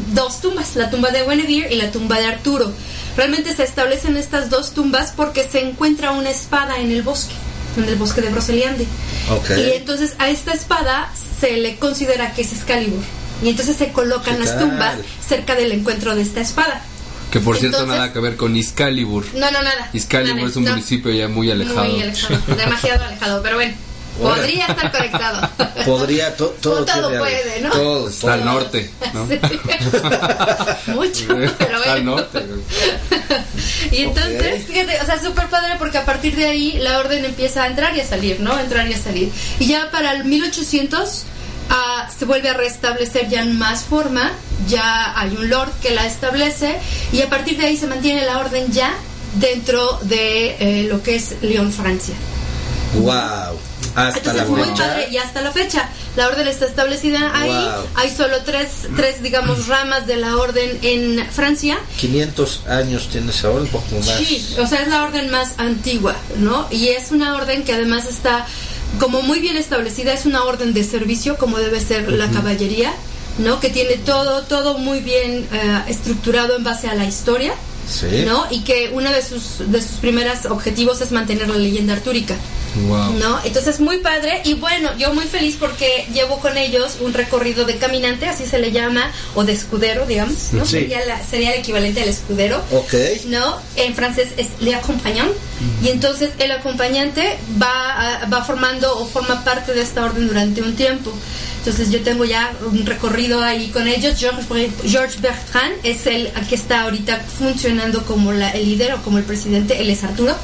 [0.08, 2.72] dos tumbas, la tumba de Guinevere y la tumba de Arturo.
[3.16, 7.34] Realmente se establecen estas dos tumbas porque se encuentra una espada en el bosque,
[7.76, 8.86] en el bosque de Broceliande.
[9.30, 9.50] Ok.
[9.58, 11.10] Y entonces a esta espada
[11.40, 13.02] se le considera que es Excalibur.
[13.42, 16.82] Y entonces se colocan ¿Qué las tumbas cerca del encuentro de esta espada.
[17.30, 19.24] Que por cierto Entonces- nada que ver con Excalibur.
[19.34, 19.88] No, no, nada.
[19.94, 20.70] Excalibur Nada, es un no.
[20.72, 21.84] municipio ya muy alejado.
[21.84, 23.74] Muy alejado, demasiado alejado, pero bueno.
[24.18, 25.48] Podría estar conectado.
[25.84, 27.70] Podría, to- todo, Todo puede, ¿no?
[27.70, 28.52] Todo, Está al todo.
[28.52, 29.26] norte, ¿no?
[29.28, 29.38] Sí.
[30.92, 31.26] Mucho,
[31.58, 32.44] pero Está al norte.
[33.92, 34.66] Y entonces, Ok.
[34.68, 37.96] fíjate, o sea, súper padre porque a partir de ahí la orden empieza a entrar
[37.96, 38.58] y a salir, ¿no?
[38.58, 39.30] Entrar y a salir.
[39.58, 41.24] Y ya para el 1800
[41.70, 44.32] ah, se vuelve a restablecer ya en más forma,
[44.68, 46.76] ya hay un lord que la establece
[47.12, 48.92] y a partir de ahí se mantiene la orden ya
[49.36, 52.14] dentro de eh, lo que es León, Francia.
[52.94, 53.58] Wow.
[53.94, 54.86] Hasta Entonces la muy fecha.
[54.86, 57.50] padre y hasta la fecha la orden está establecida ahí.
[57.50, 57.86] Wow.
[57.94, 61.78] Hay solo tres, tres, digamos, ramas de la orden en Francia.
[61.98, 64.18] 500 años tiene esa orden, poco más.
[64.18, 66.66] Sí, o sea, es la orden más antigua, ¿no?
[66.70, 68.46] Y es una orden que además está
[68.98, 72.92] como muy bien establecida, es una orden de servicio, como debe ser la caballería,
[73.38, 73.60] ¿no?
[73.60, 77.54] Que tiene todo, todo muy bien eh, estructurado en base a la historia,
[77.90, 78.24] Sí.
[78.26, 78.46] ¿no?
[78.50, 82.36] Y que uno de sus, de sus primeros objetivos es mantener la leyenda artúrica.
[82.86, 83.14] Wow.
[83.14, 83.40] ¿No?
[83.42, 87.76] Entonces muy padre y bueno, yo muy feliz porque llevo con ellos un recorrido de
[87.78, 90.64] caminante, así se le llama, o de escudero, digamos, ¿no?
[90.64, 90.72] Sí.
[90.82, 92.62] Sería, la- sería el equivalente al escudero.
[92.70, 92.94] Ok.
[93.26, 93.56] ¿no?
[93.74, 95.32] En francés es le accompagnant.
[95.82, 100.74] Y entonces el acompañante va, va formando o forma parte de esta orden durante un
[100.76, 101.12] tiempo.
[101.58, 104.14] Entonces yo tengo ya un recorrido ahí con ellos.
[104.18, 109.02] Georges Bre- Georges Bertrand es el que está ahorita funcionando como la, el líder o
[109.02, 109.80] como el presidente.
[109.80, 110.34] Él es Arturo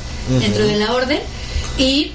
[0.40, 1.20] dentro de la orden.
[1.78, 2.12] Y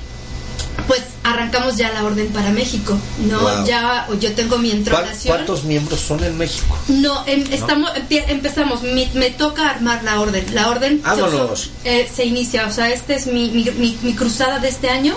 [0.88, 2.98] pues arrancamos ya la orden para México,
[3.30, 3.40] ¿no?
[3.40, 3.66] Wow.
[3.66, 5.36] Ya yo tengo mi ¿Cuán- entronación.
[5.36, 6.76] ¿Cuántos miembros son en México?
[6.88, 10.44] No, em- estamos, empie- empezamos, me toca armar la orden.
[10.54, 11.70] La orden Vámonos.
[11.84, 15.16] eh, se inicia, o sea, este es mi, mi, mi- mi cruzada de este año,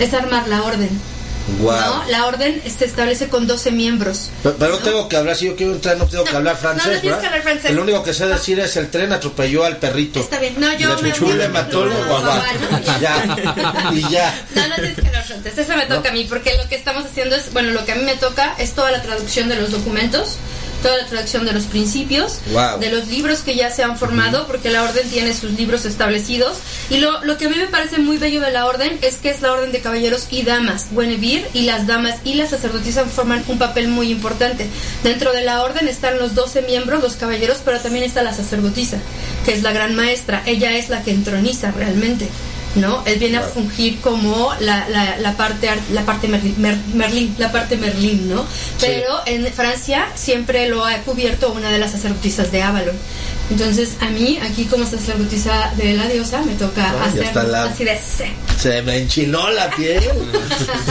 [0.00, 0.90] es armar la orden.
[1.60, 1.70] Wow.
[1.80, 2.04] ¿no?
[2.08, 4.30] La orden se establece con 12 miembros.
[4.42, 6.54] Pero, pero no tengo que hablar, si yo quiero entrar no tengo que No, hablar
[6.54, 7.20] no, francés, no tienes ¿verdad?
[7.20, 7.70] que hablar francés.
[7.72, 10.18] Lo único que sé decir es el tren atropelló al perrito.
[10.20, 12.42] Está bien, no, yo me voy- le mató el no, no, guaguá.
[12.70, 13.00] no.
[13.00, 13.36] Ya,
[13.92, 14.44] y ya.
[14.54, 17.04] No, no tienes que hablar francés, eso me toca a mí, porque lo que estamos
[17.04, 19.70] haciendo es, bueno, lo que a mí me toca es toda la traducción de los
[19.70, 20.36] documentos,
[20.82, 22.78] toda la traducción de los principios, Wow.
[22.80, 26.58] de los libros que ya se han formado, porque la orden tiene sus libros establecidos.
[26.90, 29.30] Y lo, lo que a mí me parece muy bello de la orden es que
[29.30, 30.86] es la orden de caballeros y damas.
[30.90, 34.66] Guinevere y las damas y las sacerdotisas forman un papel muy importante.
[35.02, 38.98] Dentro de la orden están los 12 miembros, los caballeros, pero también está la sacerdotisa,
[39.44, 40.42] que es la gran maestra.
[40.46, 42.28] Ella es la que entroniza realmente.
[42.76, 43.02] ¿No?
[43.06, 47.50] Él viene a fungir como la, la, la parte ar- la parte Merlin, Mer- la
[47.50, 48.44] parte Merlín, ¿no?
[48.80, 52.96] Pero en Francia siempre lo ha cubierto una de las sacerdotisas de Avalon.
[53.50, 57.84] Entonces a mí aquí como sacerdotisa de la diosa me toca Ah, hacer la- así
[57.84, 58.24] de sí.
[58.58, 60.02] Se me enchinó la piel.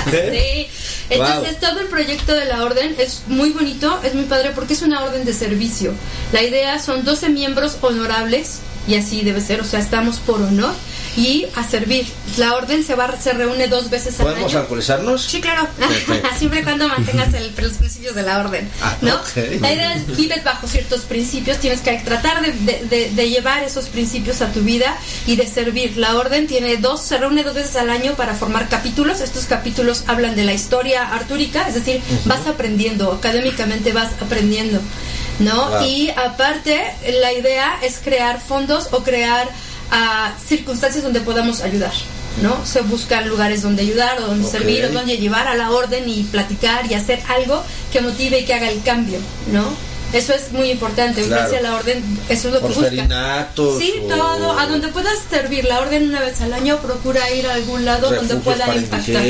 [0.05, 0.67] Sí.
[1.09, 4.81] Entonces todo el proyecto de la orden es muy bonito, es muy padre porque es
[4.81, 5.93] una orden de servicio.
[6.31, 10.73] La idea son 12 miembros honorables y así debe ser, o sea, estamos por honor
[11.15, 12.05] y a servir.
[12.37, 14.61] La orden se va se reúne dos veces al ¿Podemos año.
[14.61, 15.21] alcoholizarnos?
[15.23, 15.67] Sí, claro.
[16.37, 18.69] Siempre y cuando mantengas el- los principios de la orden.
[18.81, 19.15] Ah, ¿no?
[19.15, 19.61] ok.
[19.61, 23.63] La idea es vives bajo ciertos principios, tienes que tratar de, de- de- de llevar
[23.63, 25.97] esos principios a tu vida y de servir.
[25.97, 29.21] La orden tiene dos, se reúne dos veces al año para formar capítulos.
[29.21, 34.79] Estos capítulos hablan de la historia artúrica, es decir, vas aprendiendo, académicamente vas aprendiendo.
[35.39, 35.69] ¿no?
[35.69, 35.83] Wow.
[35.85, 36.81] Y aparte,
[37.21, 39.49] la idea es crear fondos o crear
[39.91, 41.93] ah, circunstancias donde podamos ayudar.
[42.41, 42.65] ¿no?
[42.65, 46.23] Se buscan lugares donde ayudar o donde servir o donde llevar a la orden y
[46.23, 49.19] platicar y hacer algo que motive y que haga el cambio,
[49.53, 49.63] ¿no?
[50.13, 51.23] Eso es muy importante.
[51.23, 51.51] Claro.
[51.61, 52.89] La orden, eso es lo que busca.
[53.79, 54.57] Sí, o todo.
[54.59, 58.11] A donde puedas servir la orden una vez al año, procura ir a algún lado
[58.11, 59.23] donde pueda impactar.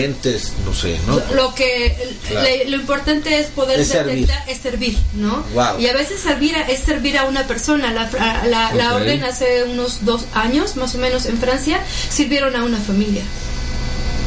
[0.65, 1.15] no sé, ¿no?
[1.15, 1.95] Lo- Lo que
[2.27, 2.47] Claro.
[2.47, 4.29] le- lo importante es poder Es servir.
[4.47, 5.43] es servir, ¿no?
[5.53, 5.79] Wow.
[5.79, 7.91] Y a veces servir a- es servir a una persona.
[7.91, 8.09] La,
[8.47, 12.77] la, la orden hace unos dos años, más o menos, en Francia, sirvieron a una
[12.77, 13.23] familia.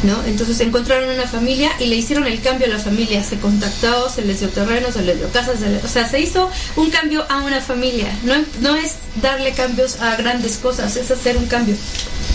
[0.05, 0.17] ¿No?
[0.27, 3.25] Entonces encontraron una familia y le hicieron el cambio a la familia.
[3.25, 6.21] Se contactó, se les dio terreno, se les dio casas, se le- o sea, se
[6.21, 8.09] hizo un cambio a una familia.
[8.23, 11.75] No, no es darle cambios a grandes cosas, es hacer un cambio.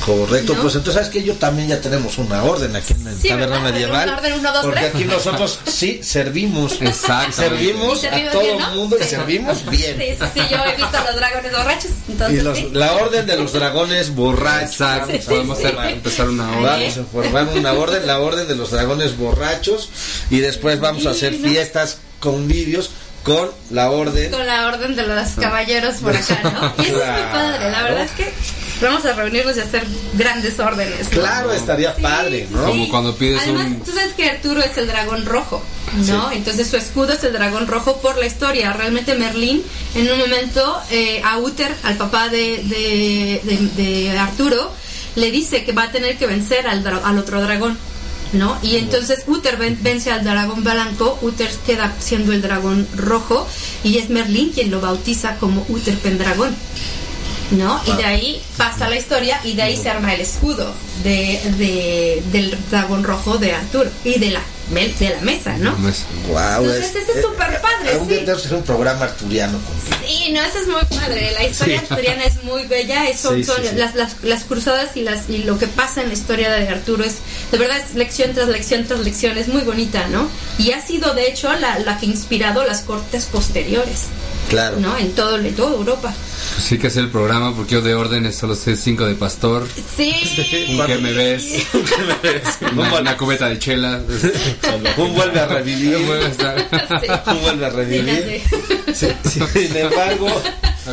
[0.06, 0.62] Correcto, ¿No?
[0.64, 3.60] pues entonces sabes que yo también ya tenemos una orden aquí en el Sí, taberna
[3.62, 4.10] medieval.
[4.10, 4.96] Una orden, uno, dos, porque tres.
[4.96, 6.74] aquí nosotros sí servimos.
[6.82, 7.36] Exactamente.
[7.36, 8.72] Servimos Y a todo el ¿no?
[8.76, 9.10] mundo y Sí.
[9.12, 9.98] servimos bien.
[9.98, 12.70] Sí, sí, sí, yo he visto a los dragones borrachos, entonces Y los- sí.
[12.74, 14.72] la orden de los dragones borrachos.
[14.72, 15.60] Exacto, Vamos a podemos
[15.94, 16.72] empezar una hora.
[16.74, 19.90] Vamos a formar una orden, la orden de los dragones borrachos.
[20.30, 22.90] Y después vamos a hacer fiestas, convivios
[23.24, 24.32] con la orden.
[24.32, 26.74] con la orden de los caballeros por acá, ¿no?
[26.84, 28.34] Y eso es muy padre, la verdad es que
[28.82, 31.06] vamos a reunirnos y hacer grandes órdenes.
[31.06, 31.22] ¿no?
[31.22, 32.66] Claro, estaría Sí, padre, ¿no?
[32.66, 32.72] sí.
[32.72, 35.64] Como cuando pides Además, un- tú sabes que Arturo es el dragón rojo,
[36.08, 36.32] ¿no?
[36.32, 38.74] Entonces su escudo es el dragón rojo por la historia.
[38.74, 39.64] Realmente Merlín,
[39.96, 44.72] en un momento, eh, a Uther, al papá de, de, de- de Arturo,
[45.16, 47.78] le dice que va a tener que vencer al, dra- al otro dragón.
[48.34, 48.58] ¿No?
[48.64, 53.48] Y entonces Uther ven- vence al dragón blanco, Uther queda siendo el dragón rojo
[53.84, 56.56] y es Merlín quien lo bautiza como Uther Pendragón.
[57.54, 57.82] ¿No?
[57.86, 62.24] Y de ahí pasa la historia y de ahí se arma el escudo de, de-
[62.32, 65.72] del dragón rojo de Arturo y de la, de la mesa, ¿no?
[65.76, 68.26] Wow, Entonces, ese es súper padre, Algún día sí.
[68.26, 69.58] que hacer un programa arturiano.
[70.08, 71.32] Sí, no, eso es muy padre.
[71.34, 71.86] La historia Sí.
[71.90, 73.04] arturiana es muy bella.
[73.14, 73.62] Sí, son.
[73.76, 77.04] Las, las, las cruzadas y, las, y lo que pasa en la historia de Arturo
[77.04, 77.16] es,
[77.52, 79.38] de verdad, es lección tras lección tras lección.
[79.38, 80.28] Es muy bonita, ¿no?
[80.58, 84.04] Y ha sido, de hecho, la, la que ha inspirado las cortes posteriores,
[84.54, 84.78] Claro.
[84.80, 84.98] ¿no?
[84.98, 86.14] En, todo, en toda Europa.
[86.56, 89.68] Pues sí que hacer el programa porque yo de órdenes solo sé cinco de pastor.
[89.98, 90.14] Sí.
[90.70, 91.66] Un que me ves.
[92.76, 94.00] Una, una cubeta de chela.
[94.98, 95.98] Un vuelve a revivir.
[96.06, 98.42] Vuelve a estar- Un vuelve a revivir.
[98.94, 100.28] Sí, Sin embargo,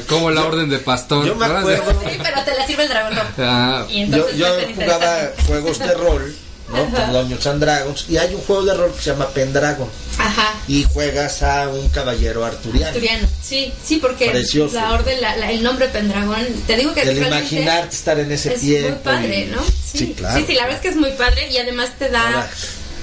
[0.08, 1.26] Como la orden de pastor.
[1.26, 1.92] yo me acuerdo.
[2.04, 3.18] Sí, pero te la sirve el dragón.
[3.38, 4.46] Ah, Y Yo, entonces yo
[4.76, 6.34] jugaba juegos de rol,
[6.70, 6.84] ¿no?
[6.90, 8.04] Con Dungeons and Dragons.
[8.08, 9.88] Y hay un juego de rol que se llama Pendragon.
[10.18, 10.54] Ajá.
[10.68, 12.88] Y juegas a un caballero arturiano.
[12.88, 13.26] Arturiano.
[13.42, 14.74] Sí, sí, porque Precioso.
[14.74, 18.54] la orden, la- la- el nombre Pendragón, te digo que El imaginarte estar en ese
[18.54, 18.88] es tiempo.
[18.90, 19.60] muy padre, y- ¿no?
[19.92, 20.38] Sí, claro.
[20.38, 22.48] Sí, sí, la verdad es que es muy padre y además te da,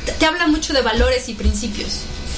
[0.06, 1.90] te, te habla mucho de valores y principios.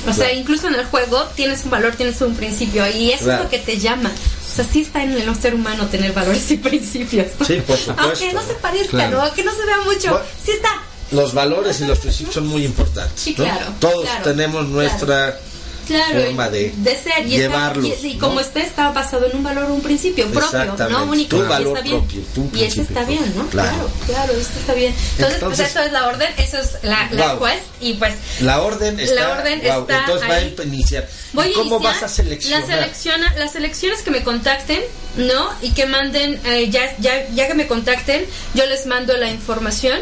[0.07, 0.39] O sea, Claro.
[0.39, 3.39] incluso en el juego tienes un valor, tienes un principio y eso Claro.
[3.39, 4.09] es lo que te llama.
[4.09, 7.27] O sea, sí está en el ser humano tener valores y principios.
[7.45, 7.95] Sí, por supuesto.
[7.97, 9.25] Aunque no se parezca, Claro.
[9.25, 9.33] ¿no?
[9.33, 10.09] Que no se vea mucho.
[10.11, 10.25] Bueno.
[10.43, 10.69] sí está.
[11.11, 13.19] Los valores y los principios son muy importantes.
[13.21, 13.43] Sí, ¿no?
[13.45, 15.39] claro, Todos claro, tenemos nuestra
[15.87, 16.71] Claro, forma de
[17.03, 18.19] ser y, llevarlos, está, y, y ¿no?
[18.27, 21.37] como este está basado en un valor, un principio propio, no único.
[21.37, 21.97] tu y valor está bien.
[22.01, 23.47] propio, tu y este principio está bien, ¿no?
[23.47, 23.89] claro.
[24.05, 24.93] Claro, este está bien.
[24.93, 27.43] Entonces, Entonces- pues eso es la orden, eso es la, la Wow.
[27.47, 29.15] quest y pues La orden está.
[29.15, 30.55] La orden guau, está entonces ahí.
[30.55, 31.09] va a iniciar.
[31.33, 32.59] voy ¿Y a ¿Cómo iniciar vas a seleccionar?
[32.61, 34.81] Las, selecciona, las selecciones que me contacten,
[35.17, 35.49] ¿no?
[35.63, 39.99] Y que manden, eh, ya, ya, ya que me contacten, yo les mando la información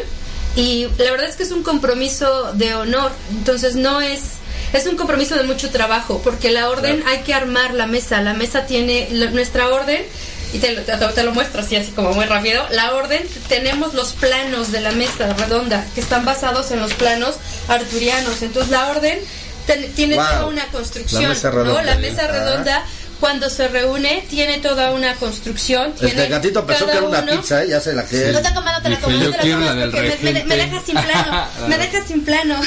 [0.60, 4.20] y la verdad es que es un compromiso de honor, entonces no es
[4.74, 8.34] es un compromiso de mucho trabajo, porque la orden hay que armar la mesa, la
[8.34, 10.02] mesa tiene la- nuestra orden
[10.52, 12.62] y te, lo- te, te lo muestro así así como muy rápido.
[12.70, 17.36] La orden tenemos los planos de la mesa redonda que están basados en los planos
[17.68, 19.18] arturianos, entonces la orden
[19.66, 20.24] ten- tiene Wow.
[20.26, 21.62] toda una construcción, La mesa ¿no?
[21.62, 21.82] redonda.
[21.82, 22.84] La mesa redonda
[23.20, 25.92] cuando se reúne tiene toda una construcción.
[25.94, 27.68] Este tiene gatito pensó que cada era una uno- pizza, ¿eh?
[27.70, 29.76] ya se la que no te comas, no te la comas, no te la comas
[29.92, 32.60] porque me, me, dejas sin plano, me dejas sin plano.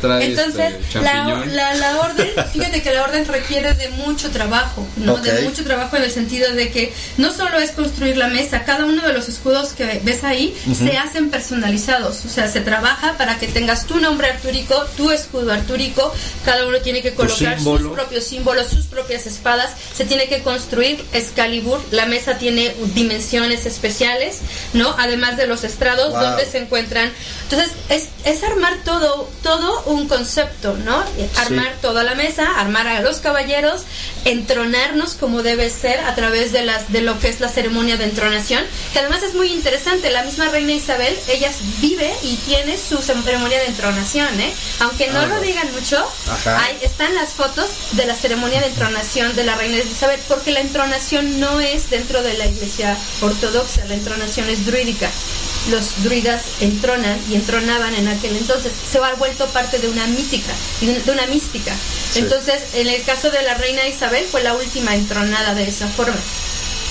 [0.00, 4.86] Trae Entonces, este, la, la, la orden, fíjate que la orden requiere de mucho trabajo,
[4.96, 5.16] ¿no?
[5.18, 8.84] De mucho trabajo en el sentido de que no solo es construir la mesa, cada
[8.84, 13.38] uno de los escudos que ves ahí se hacen personalizados, o sea, se trabaja para
[13.38, 16.12] que tengas tu nombre artúrico, tu escudo artúrico,
[16.44, 21.04] cada uno tiene que colocar sus propios símbolos, sus propias espadas, se tiene que construir
[21.12, 24.38] Excalibur, la mesa tiene dimensiones especiales,
[24.72, 24.94] ¿no?
[24.98, 26.20] Además de los estrados Wow.
[26.22, 27.12] donde se encuentran.
[27.44, 31.02] Entonces, es, es armar todo, todo un concepto, ¿no?
[31.36, 33.82] Armar toda la mesa, armar a los caballeros,
[34.24, 38.04] entronarnos como debe ser a través de las de lo que es la ceremonia de
[38.04, 38.62] entronación,
[38.92, 40.10] que además es muy interesante.
[40.10, 44.52] La misma reina Isabel, ella vive y tiene su ceremonia de entronación, ¿eh?
[44.80, 46.04] Aunque no Ah, lo digan mucho,
[46.46, 50.60] hay, están las fotos de la ceremonia de entronación de la reina Isabel, porque la
[50.60, 55.10] entronación no es dentro de la iglesia ortodoxa, la entronación es druídica.
[55.70, 58.72] Los druidas entronan y entronaban en aquel entonces.
[58.90, 61.74] Se ha vuelto parte de una mítica, de una mística.
[62.16, 66.16] Entonces, en el caso de la reina Isabel fue la última entronada de esa forma.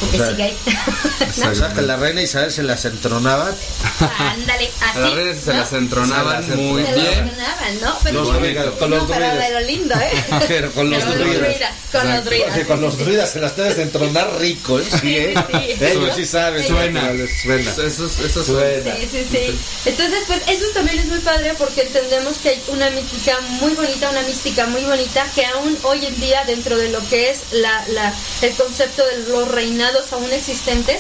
[0.03, 0.57] Porque O sea, sigue ahí.
[1.37, 1.49] ¿no?
[1.51, 3.51] O sea, que la reina Isabel se las entronaba.
[4.19, 4.97] Ándale, así.
[4.97, 5.59] A las redes se ¿no?
[5.59, 6.97] las entronaban Se muy bien.
[6.97, 7.97] entronaban, ¿no?
[8.03, 9.47] Pero Los druidas, con los no, pero druidas.
[9.47, 10.23] de lo lindo, ¿eh?
[10.47, 11.71] Pero con los Pero druidas.
[11.91, 12.67] Con los druidas.
[12.67, 14.85] Con los druidas se las debes de entronar rico, ¿eh?
[15.01, 15.33] Sí, ¿eh?
[15.35, 15.85] Sí, sí, sí.
[15.85, 16.67] Ellos sí saben.
[16.67, 17.11] Suena.
[17.41, 17.71] Suena.
[17.71, 18.95] Esos, esos Suena.
[18.95, 19.59] Sí, sí, sí.
[19.85, 24.09] Entonces, pues eso también es muy padre porque entendemos que hay una mística muy bonita,
[24.09, 27.83] una mística muy bonita que aún hoy en día dentro de lo que es la,
[27.89, 30.97] la, el concepto de los reinados aún existentes,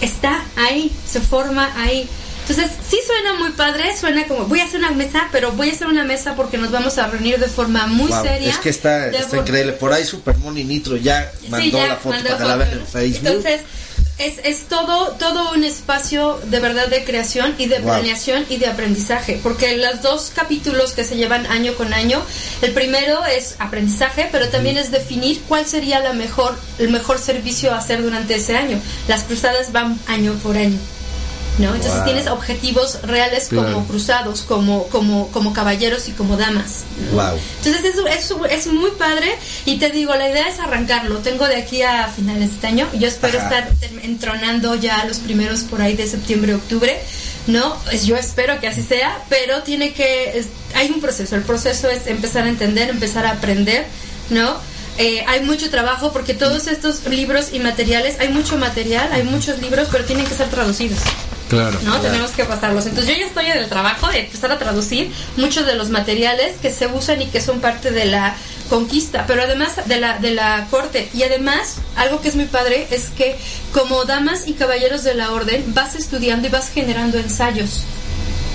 [0.00, 2.08] está ahí, se forma ahí.
[2.46, 5.72] Entonces, sí suena muy padre, suena como, voy a hacer una mesa, pero voy a
[5.72, 8.50] hacer una mesa porque nos vamos a reunir de forma muy Wow, seria.
[8.50, 9.72] Es que está, está increíble.
[9.72, 12.78] Por ahí Supermoni Nitro ya Sí, mandó ya la foto mandó para la foto.
[12.80, 13.26] en Facebook.
[13.26, 13.60] Entonces,
[14.18, 17.94] es, es todo, todo un espacio de verdad de creación y de Wow.
[17.94, 22.22] planeación y de aprendizaje, porque los dos capítulos que se llevan año con año,
[22.62, 27.72] el primero es aprendizaje, pero también es definir cuál sería la mejor, el mejor servicio
[27.72, 28.80] a hacer durante ese año.
[29.08, 30.78] Las cruzadas van año por año.
[31.58, 31.68] ¿No?
[31.72, 32.04] Entonces Wow.
[32.04, 36.82] tienes objetivos reales como cruzados, como, como, como caballeros y como damas.
[37.12, 37.22] ¿no?
[37.22, 37.38] Wow.
[37.64, 41.18] Entonces es, es, es muy padre y te digo, la idea es arrancarlo.
[41.18, 42.88] Tengo de aquí a finales de este año.
[42.98, 43.58] Yo espero Ajá.
[43.60, 46.98] estar entronando ya los primeros por ahí de septiembre, octubre.
[47.46, 51.36] No, yo espero que así sea, pero tiene que, es- hay un proceso.
[51.36, 53.86] El proceso es empezar a entender, empezar a aprender,
[54.30, 54.56] ¿no?
[54.98, 59.60] Eh, hay mucho trabajo porque todos estos libros y materiales, hay mucho material, hay muchos
[59.60, 60.98] libros, pero tienen que ser traducidos.
[61.54, 62.00] ¿No?
[62.00, 62.86] Tenemos que pasarlos.
[62.86, 66.56] Entonces yo ya estoy en el trabajo de empezar a traducir muchos de los materiales
[66.60, 68.36] que se usan y que son parte de la
[68.68, 71.08] conquista, pero además de la, de la corte.
[71.14, 73.36] Y además, algo que es muy padre es que
[73.72, 77.84] como damas y caballeros de la orden vas estudiando y vas generando ensayos.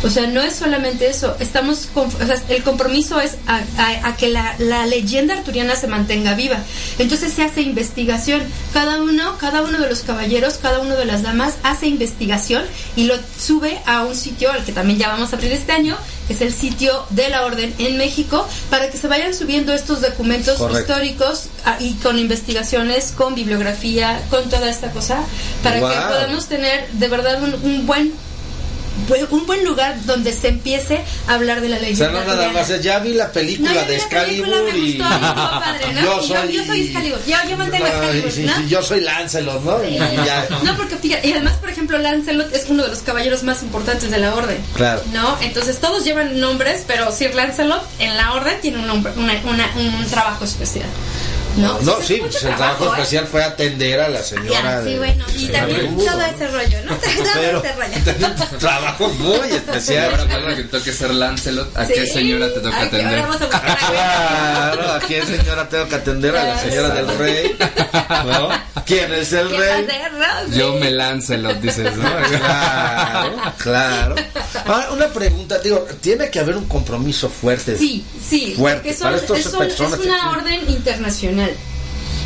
[0.01, 4.07] O sea, no es solamente eso, estamos con- o sea, el compromiso es a, a-
[4.07, 6.57] a que la, la leyenda arturiana se mantenga viva.
[6.99, 8.41] Entonces se hace investigación.
[8.73, 12.63] Cada uno, cada uno de los caballeros, cada uno de las damas hace investigación
[12.95, 15.97] y lo sube a un sitio al que también ya vamos a abrir este año,
[16.27, 19.99] que es el sitio de la orden en México, para que se vayan subiendo estos
[19.99, 20.93] documentos Correcto.
[20.93, 25.19] históricos ah, y con investigaciones, con bibliografía, con toda esta cosa,
[25.61, 28.13] para que podamos tener de verdad un, un buen-
[29.31, 32.11] un buen lugar donde se empiece a hablar de la O leyenda.
[32.11, 35.33] sea, no nada más, ya vi la película No, de película, Excalibur y gustó, estuvo
[35.59, 36.01] padre, ¿no?
[36.03, 38.55] yo Y yo- soy yo soy Excalibur, yo- yo mantengo No, Excalibur, sí, ¿no?
[38.57, 39.83] sí, yo soy Lancelot, ¿no?
[39.83, 40.47] Y ya.
[40.63, 44.09] No, porque fíjate, y además, por ejemplo, Lancelot es uno de los caballeros más importantes
[44.11, 44.57] de la orden.
[44.75, 45.01] Claro.
[45.13, 45.37] ¿No?
[45.41, 49.71] Entonces todos llevan nombres, pero Sir Lancelot en la orden tiene un, nombre, una- una-
[49.75, 50.87] un trabajo especial.
[51.59, 51.79] ¿No?
[51.81, 52.89] No, sí, pues el trabajo ¿eh?
[52.93, 54.49] especial fue atender a la señora.
[54.61, 56.95] Ya, sí, de- bueno, y también todo ese rollo, ¿no?
[56.99, 58.47] Todo ese rollo.
[58.59, 60.11] trabajo muy especial.
[60.11, 61.93] ahora para que toque ser Lancelot, ¿a Sí.
[61.95, 63.07] qué señora te toca atender?
[63.07, 66.35] Ahora vamos a buscar a Claro, ¿a quién señora tengo que atender?
[66.35, 67.57] A la señora del rey.
[68.25, 68.49] ¿No?
[68.85, 69.87] ¿Quién es el ¿Qué rey?
[70.51, 72.09] Yo me Lancelot, dices, ¿no?
[72.39, 74.15] Claro, claro.
[74.65, 77.77] Ahora, una pregunta, digo, tiene que haber un compromiso fuerte.
[77.77, 81.48] Sí, sí, Fuerte, son, para estas es, son- personas es una orden internacional,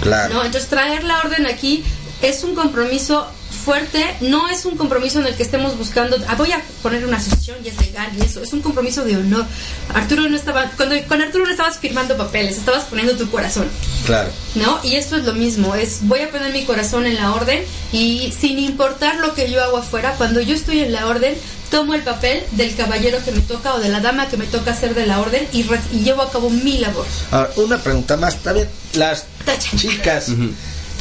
[0.04, 0.34] Claro.
[0.36, 0.46] ¿no?
[0.46, 1.84] Entonces traer la orden aquí
[2.22, 3.28] es un compromiso
[3.66, 7.16] fuerte, no es un compromiso en el que estemos buscando, ah, voy a poner una
[7.18, 9.46] asociación y es legal y eso, es un compromiso de honor.
[9.94, 13.68] Arturo no estaba, cuando con Arturo no estabas firmando papeles, estabas poniendo tu corazón.
[14.06, 14.30] Claro.
[14.56, 14.80] ¿no?
[14.84, 18.34] Y esto es lo mismo, es voy a poner mi corazón en la orden y
[18.38, 21.34] sin importar lo que yo hago afuera, cuando yo estoy en la orden,
[21.72, 24.72] tomo el papel del caballero que me toca o de la dama que me toca
[24.72, 27.06] hacer de la orden y, re- y llevo a cabo mi labor.
[27.32, 28.36] Ahora, una pregunta más.
[28.44, 29.26] También, las
[29.78, 30.28] Chicas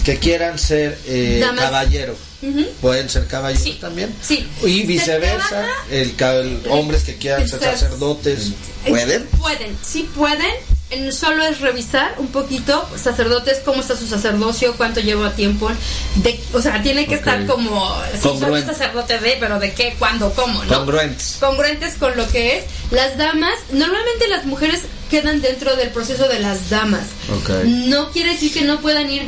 [0.05, 2.17] que quieran ser eh, caballero.
[2.81, 3.79] ¿pueden ser caballeros Sí.
[3.81, 4.13] también?
[4.21, 4.49] Sí.
[4.65, 8.51] Y viceversa, el, el hombres que quieran ser sacerdotes,
[8.89, 9.27] ¿pueden?
[9.39, 10.51] Pueden, sí pueden.
[11.13, 15.71] Solo es revisar un poquito, sacerdotes, cómo está su sacerdocio, cuánto lleva tiempo.
[16.17, 17.95] De, o sea, tiene que estar como.
[18.15, 20.79] Si soy sacerdote de, pero de qué, cuándo, cómo, ¿no?
[20.79, 21.39] Congruentes.
[21.41, 22.65] congruentes con lo que es.
[22.91, 27.07] Las damas, normalmente las mujeres quedan dentro del proceso de las damas.
[27.31, 27.51] Ok.
[27.65, 29.27] No quiere decir que no puedan ir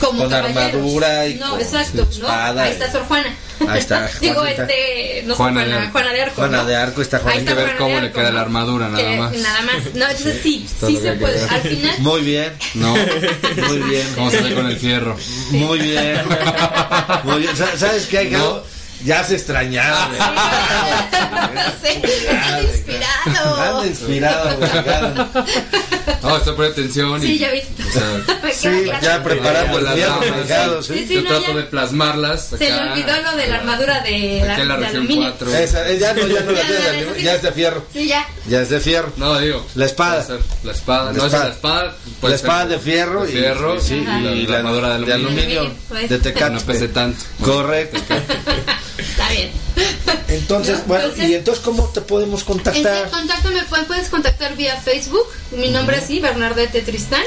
[0.00, 0.64] como Con caballeros.
[0.64, 2.26] armadura y No, con exacto, su ¿no?
[2.26, 3.34] espada Ahí está Sor Juana.
[3.68, 6.14] Ahí está, Digo, este, no Juana Juana, de Juana, Arco.
[6.16, 6.34] de Arco.
[6.36, 6.64] Juana ¿no?
[6.66, 7.38] de Arco está Juana.
[7.38, 8.30] Hay que ver Juana cómo le queda ¿no?
[8.32, 9.32] la armadura, nada Que- más.
[9.36, 9.76] Nada más.
[9.94, 11.40] No, entonces sí, sí se puede.
[11.40, 11.50] ver.
[11.50, 12.94] Al final, Muy bien, No.
[13.68, 14.06] muy bien.
[14.14, 15.16] ¿Cómo se ve con el fierro?
[15.50, 16.20] Muy bien.
[17.24, 17.56] Muy bien.
[17.56, 18.18] Sa- ¿Sabes qué?
[18.18, 18.62] Hay No.
[19.04, 20.08] Ya se extrañaba.
[21.82, 21.94] güey.
[22.02, 23.56] sí, anda inspirado.
[23.56, 24.58] Anda inspirado,
[26.22, 27.26] No, estoy poniendo atención y...
[27.26, 27.60] Sí, ya vi.
[27.60, 28.98] o sea, Sí, claro.
[29.02, 30.94] ya preparando las damas, sí.
[30.98, 31.04] sí.
[31.08, 31.54] Sí, Yo no, trato ya.
[31.54, 32.46] de plasmarlas.
[32.48, 32.92] Se le acá.
[32.92, 35.30] olvidó lo de la armadura de, la, la de región aluminio.
[35.38, 35.54] 4.
[35.56, 37.84] Esa, eh, ya no, ya no la Ya, tienes ya, de aluminio, es de fierro.
[37.92, 38.28] Sí, ya.
[38.48, 39.12] Ya es de fierro.
[39.16, 39.66] No, digo.
[39.76, 40.26] La espada.
[40.62, 41.12] La espada.
[41.12, 41.42] La no, espada.
[41.44, 41.96] es la espada.
[42.22, 45.60] La espada de fierro, de fierro y, y la, armadura de aluminio.
[45.60, 46.08] aluminio, Pues.
[46.10, 46.50] de tecate.
[46.52, 47.24] no pese tanto.
[47.42, 47.98] Correcto.
[50.50, 50.84] Entonces, ¿No?
[50.86, 53.08] bueno, Entonces- y entonces cómo te podemos contactar?
[53.10, 57.22] contáctame, pu- puedes contactar vía Facebook, mi nombre así, Bernardete Tristán,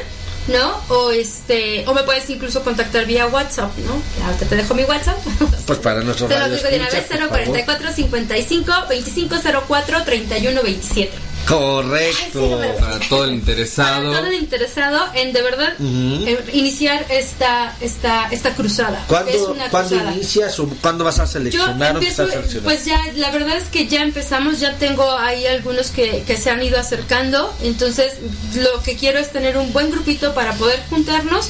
[0.47, 0.81] ¿no?
[0.89, 4.01] O este, o me puedes incluso contactar vía WhatsApp, ¿no?
[4.19, 5.17] Ya te, dejo mi WhatsApp.
[5.65, 7.45] Pues para nuestros Te lo digo de una vez, radioescuchas, por favor.
[7.55, 11.11] 044 55 2504 31 27.
[11.47, 12.61] Correcto.
[12.79, 14.11] Para todo el interesado.
[14.11, 18.99] Para todo el interesado en de verdad eh, iniciar esta esta esta cruzada.
[18.99, 20.13] Es ¿Cuándo, una ¿cuándo cruzada.
[20.13, 22.27] inicias o cuándo vas a seleccionar empiezo,
[22.63, 26.49] pues ya, la verdad es que ya empezamos, ya tengo ahí algunos que, que se
[26.49, 28.13] han ido acercando, entonces
[28.55, 31.49] lo que quiero es tener un buen grupito para poder juntarnos,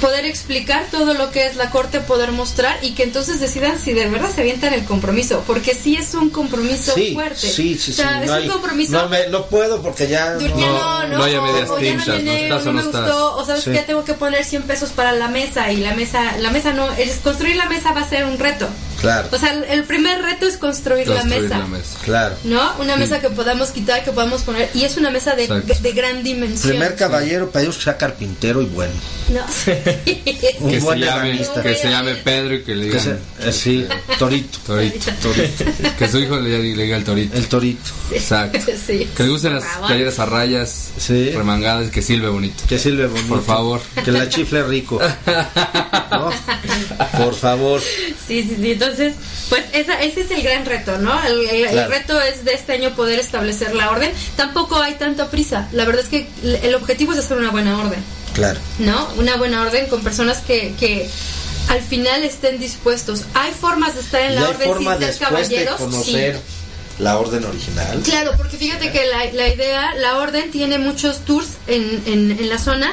[0.00, 3.92] poder explicar todo lo que es la corte, poder mostrar y que entonces decidan si
[3.92, 7.36] de verdad se avientan el compromiso, porque sí es un compromiso sí, fuerte.
[7.48, 10.06] sí, sí, O sea, sí, es no un hay- compromiso No, me- no puedo porque
[10.06, 10.34] ya.
[10.34, 12.30] no- no, no, no haya medias o ya no tintas, ¿no?
[12.32, 13.00] ¿Estás o o no no me estás?
[13.02, 13.70] gustó, o sabes Sí.
[13.72, 16.90] que tengo que poner 100 pesos para la mesa y la mesa, la mesa no,
[16.92, 18.68] es construir la mesa va a ser un reto.
[19.00, 21.98] Claro, O sea, el- primer reto es construir, Construir la, mesa, la mesa.
[22.04, 22.34] claro.
[22.44, 22.72] ¿No?
[22.80, 24.68] Una mesa que podamos quitar, que podamos poner.
[24.74, 26.70] Y es una mesa de, de gran dimensión.
[26.70, 28.92] Primer caballero, pedimos que sea carpintero y bueno.
[29.32, 29.40] No.
[30.60, 31.62] Un Que se, buen llame, ebanista.
[31.62, 33.86] que se llame Pedro y que le se- eh, sí,
[34.18, 34.58] torito.
[34.66, 35.10] Torito.
[35.22, 35.64] Torito.
[35.98, 37.36] Que su hijo le, le diga el Torito.
[37.36, 37.90] El torito.
[38.10, 38.58] Exacto.
[38.86, 39.08] sí.
[39.16, 41.30] Que le gusten las playeras a rayas Sí.
[41.30, 42.64] remangadas, que silbe bonito.
[42.68, 43.28] Que sirve bonito.
[43.28, 43.80] Por favor.
[44.04, 44.98] Que la chifle rico.
[46.10, 46.30] ¿No?
[47.16, 47.80] Por favor.
[47.80, 48.74] Sí, sí, sí.
[48.88, 49.14] Entonces,
[49.48, 51.22] pues esa, ese es el gran reto, ¿no?
[51.24, 51.90] El, el- el Claro.
[51.90, 54.12] reto es de este año poder establecer la orden.
[54.36, 55.68] Tampoco hay tanta prisa.
[55.72, 56.26] La verdad es que
[56.62, 58.02] el objetivo es hacer una buena orden.
[58.34, 58.58] Claro.
[58.78, 59.08] ¿no?
[59.16, 61.08] Una buena orden con personas que, que
[61.68, 63.24] al final estén dispuestos.
[63.34, 65.76] Hay formas de estar en la orden sin ser después de caballeros.
[65.76, 66.40] conocer Sí.
[66.98, 68.00] La orden original.
[68.04, 72.48] Claro, porque fíjate que la, la idea, la orden tiene muchos tours en, en, en
[72.48, 72.92] la zona.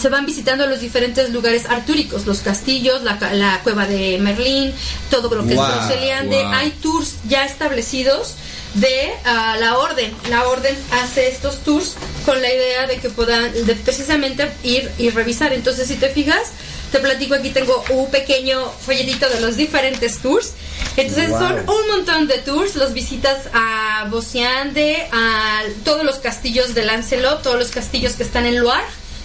[0.00, 4.72] Se van visitando los diferentes lugares artúricos, los castillos, la, la cueva de Merlín,
[5.08, 6.52] todo lo que Guau, es guau.
[6.52, 8.34] Hay tours ya establecidos
[8.74, 10.12] de ah, la orden.
[10.30, 11.94] La orden hace estos tours
[12.26, 15.52] con la idea de que puedan de precisamente ir y revisar.
[15.52, 16.52] Entonces, si te fijas,
[16.90, 20.52] te platico aquí tengo un pequeño folletito de los diferentes tours.
[20.96, 21.40] Entonces Guau.
[21.40, 27.42] son un montón de tours, los visitas a Bociande, a todos los castillos de Lancelot,
[27.42, 28.84] todos los castillos que están en Loire.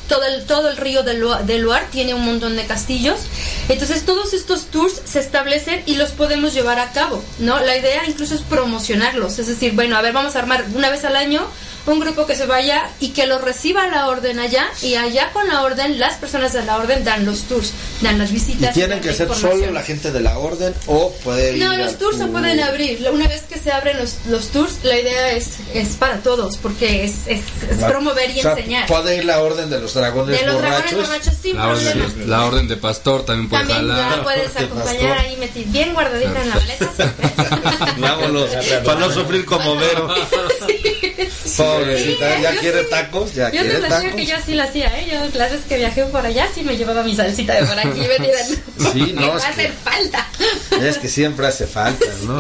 [0.10, 3.22] Todo el, todo el río de Loire, de Loire tiene un montón de castillos.
[3.70, 7.58] Entonces todos estos tours se establecen y los podemos llevar a cabo, ¿no?
[7.60, 9.40] La idea incluso es promocionarlos.
[9.40, 11.48] Es decir, bueno, a ver, vamos a armar una vez al año
[11.86, 15.48] un grupo que se vaya y que lo reciba la orden allá y allá con
[15.48, 18.74] la orden, las personas de la orden dan los tours, dan las Y visitas.
[18.74, 21.76] tienen dan que la ser solo la gente de la orden o puede ir No,
[21.76, 23.06] los tours se pueden abrir.
[23.12, 27.04] Una vez que se abren los, los tours, la idea es, es para todos, porque
[27.04, 27.42] es, es,
[27.88, 28.88] promover y o sea, enseñar.
[28.88, 30.84] Puede ir la orden de los dragones De los borrachos.
[30.92, 31.92] dragones borrachos sin La problema.
[32.06, 34.24] orden, la orden de pastor también puede También ya jalar.
[34.24, 36.92] puedes de acompañar ahí metid bien guardadita en la maleta.
[37.98, 38.50] Vámonos,
[38.86, 40.08] para no sufrir como Vero.
[41.58, 42.88] Pobrecita, Sí, ya yo quiere sí.
[42.90, 44.16] tacos, ya Yo quiere te decía tacos.
[44.16, 45.08] que yo sí la hacía, ¿eh?
[45.12, 48.00] Yo las veces que viajé por allá sí me llevaba mi salsita de por aquí
[48.20, 50.28] metida en- Sí, no, Me va a que- hacer falta.
[50.82, 52.40] Es que siempre hace falta, ¿no?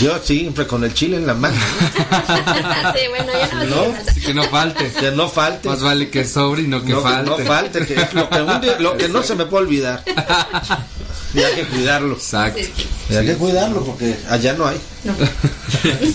[0.00, 1.56] Yo siempre con el chile en la mano.
[2.94, 3.82] sí, bueno, ya no, ¿No?
[3.88, 4.10] me falta.
[4.10, 4.92] Así que no falte.
[5.00, 5.68] Que no falte.
[5.68, 7.30] Más vale que sobre y no que no, falte.
[7.30, 10.04] no falte, que lo que, un día- lo que no se me puede olvidar.
[11.32, 12.14] Y hay que cuidarlo.
[12.14, 12.60] Exacto.
[13.08, 14.78] Y hay que cuidarlo porque allá no hay.
[15.04, 15.14] No.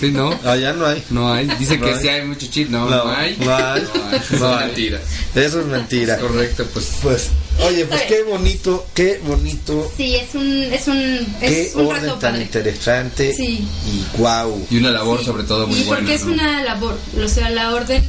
[0.00, 0.38] Sí, no.
[0.44, 1.02] Allá no hay.
[1.10, 1.46] No hay.
[1.58, 2.00] Dice No que hay.
[2.00, 2.68] sí hay mucho chip.
[2.68, 3.36] No, No, no, hay.
[3.40, 3.82] no hay.
[4.28, 4.66] Son No hay.
[4.66, 5.00] mentiras.
[5.34, 6.18] Eso es mentira.
[6.18, 6.90] Correcto, pues.
[7.02, 7.28] Pues,
[7.66, 12.02] oye, pues qué bonito, qué bonito, Sí, es un, es un, qué es un orden
[12.02, 12.42] reto tan padre.
[12.44, 13.34] interesante.
[13.34, 13.66] Sí.
[13.86, 14.66] Y guau.
[14.70, 15.24] Y una labor Sí.
[15.24, 16.00] sobre todo muy y buena.
[16.00, 16.34] porque es ¿no?
[16.34, 18.08] una labor, o sea, la orden,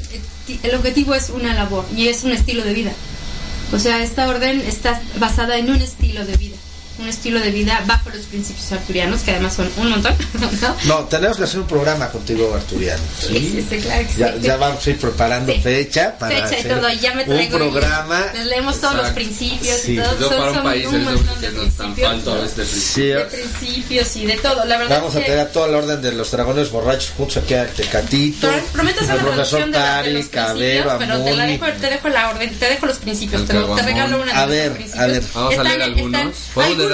[0.64, 2.92] el objetivo es una labor y es un estilo de vida.
[3.74, 6.56] O sea, esta orden está basada en un estilo de vida,
[7.00, 10.16] un estilo de vida bajo los principios arturianos, que además son un montón,
[10.62, 10.76] ¿no?
[10.86, 13.02] No, tenemos que hacer un programa contigo, Arturiano.
[13.20, 14.40] Sí, sí, sí, claro que Ya, sí.
[14.42, 15.62] ya vamos a ir preparando Sí.
[15.62, 18.26] fecha para Fecha y hacer todo, y ya me un traigo programa.
[18.34, 19.16] Les leemos todos los Exacto.
[19.16, 19.94] principios Sí.
[19.94, 20.20] y todo.
[20.20, 22.10] Yo son- para un son país un montón que de principios.
[22.10, 22.14] a
[22.58, 24.66] de Sí, De principios y de todo.
[24.66, 27.12] La verdad Vamos es a que tener a toda la orden de los dragones borrachos
[27.16, 30.58] juntos aquí a Tecatito, Pro- Prometo hacer profesor traducción de, la- de Tari, los Cabero,
[30.58, 33.82] principios, pero te, la dejo, te dejo la orden, te dejo los principios, te, te
[33.82, 35.04] regalo una de A los ver, principios.
[35.04, 35.24] a ver.
[35.34, 36.36] Vamos a leer algunos.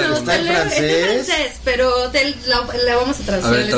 [0.02, 0.28] Están- ¿Podemos leer algunos, algunos?
[0.28, 1.08] Está en francés.
[1.08, 3.46] En francés, pero te, la, la vamos a traducir.
[3.48, 3.74] A ver.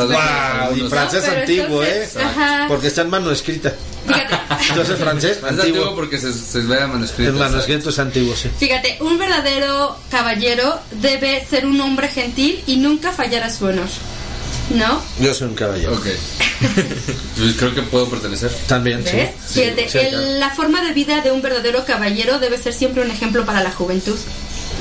[0.68, 2.22] Wow, y No, francés pero antiguo, entonces, ¿eh?
[2.22, 2.64] ajá.
[2.68, 3.72] Porque está en mano escrita.
[4.06, 4.34] Fíjate,
[4.70, 5.94] Entonces francés Es antiguo antiguo.
[5.96, 7.30] porque se, se vea manuscrito.
[7.32, 8.48] El manuscrito es antiguo, sí.
[8.58, 13.88] fíjate, un verdadero caballero debe ser un hombre gentil y nunca fallar a su honor.
[14.70, 15.00] ¿No?
[15.20, 15.94] Yo soy un caballero.
[15.94, 16.06] Ok.
[17.36, 18.50] Pues creo que puedo pertenecer.
[18.66, 19.04] También.
[19.04, 19.30] ¿Ves?
[19.46, 20.26] Sí, Fíjate, sí, el- claro.
[20.38, 23.70] la forma de vida de un verdadero caballero debe ser siempre un ejemplo para la
[23.72, 24.16] juventud.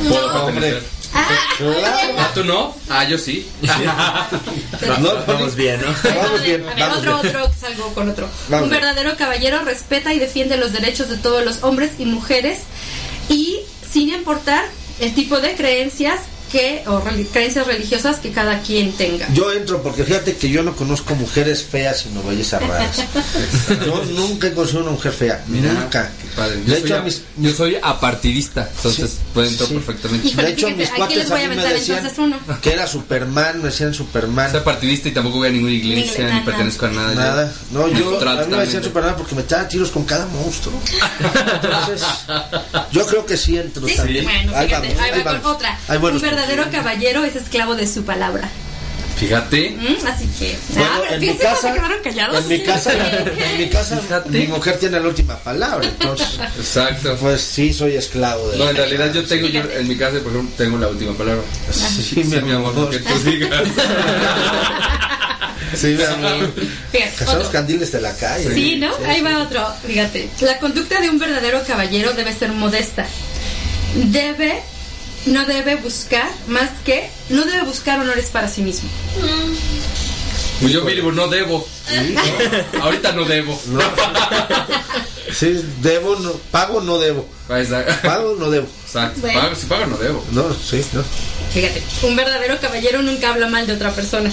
[0.07, 0.83] Puedo No, pertenecer.
[1.57, 2.15] Claro.
[2.17, 2.75] Ah, tú no.
[2.89, 3.47] Ah, yo sí.
[4.99, 5.87] No, Vamos bien, ¿no?
[6.15, 7.35] Vamos bien, vamos otro, bien.
[7.35, 8.27] otro, salgo con otro.
[8.49, 8.81] Vamos un bien.
[8.81, 12.59] verdadero caballero respeta y defiende los derechos de todos los hombres y mujeres
[13.29, 13.59] y
[13.89, 14.65] sin importar
[14.99, 16.19] el tipo de creencias
[16.51, 19.27] que o creencias religiosas que cada quien tenga.
[19.33, 22.97] Yo entro porque fíjate que yo no conozco mujeres feas sino bellezas raras.
[23.85, 25.43] Yo nunca he conocido una mujer fea.
[25.47, 26.09] Mira, nunca.
[26.35, 29.75] De Yo, hecho, soy, a mis, yo soy apartidista, entonces Sí, puedo entrar sí.
[29.75, 30.27] perfectamente.
[30.27, 32.37] Híjole, de hecho, fíjate, mis cuates les voy a a mí me decían entonces uno.
[32.61, 34.51] que era Superman, me decían Superman.
[34.51, 37.13] Soy partidista y tampoco voy a ninguna iglesia, Nada, ni pertenezco a nada.
[37.13, 37.53] yo- Nada.
[37.71, 40.77] No, yo a mí me decían Superman porque me echaban tiros con cada monstruo.
[41.53, 42.05] Entonces,
[42.91, 44.25] yo creo que sí entro Sí, también.
[44.25, 45.79] bueno, Ahí fíjate, vamos, ahí ahí va con otra.
[45.87, 48.49] Hay buenos verdadero caballero es esclavo de su palabra.
[49.17, 49.69] Fíjate.
[49.79, 50.57] Mm, Así que.
[50.73, 52.37] Bueno, Ah, pero en mi casa, quedaron callados.
[52.43, 54.29] en mi casa, en mi casa, Fíjate.
[54.29, 56.27] mi mujer tiene la última palabra, entonces,
[56.59, 57.15] Exacto.
[57.21, 60.33] pues sí, soy esclavo de No, en realidad yo tengo, yo, en mi casa, por
[60.33, 61.41] ejemplo, tengo la última palabra.
[61.71, 63.63] Sí, Sí, mi amor, lo que tú digas.
[65.75, 66.51] Sí, mi amor.
[66.91, 68.53] Que son los candiles de la calle.
[68.53, 68.91] Sí, ¿no?
[69.07, 69.65] Ahí va otro.
[69.85, 70.29] Fíjate.
[70.41, 73.05] La conducta de un verdadero caballero debe ser modesta.
[73.95, 74.61] Debe,
[75.25, 78.89] no debe buscar más que, no debe buscar honores para sí mismo.
[80.61, 81.67] Pues yo mínimo no debo.
[82.73, 82.81] ¿no?
[82.83, 83.59] Ahorita no debo.
[85.33, 87.27] Sí, debo, no, pago, no debo.
[87.49, 87.85] Ahí está.
[88.01, 88.67] Pago, no debo.
[88.85, 89.19] Exacto.
[89.21, 89.41] Bueno.
[89.41, 90.23] Pago- si pago no debo.
[90.31, 91.03] No, sí, no.
[91.53, 94.31] Fíjate, un verdadero caballero nunca habla mal de otra persona.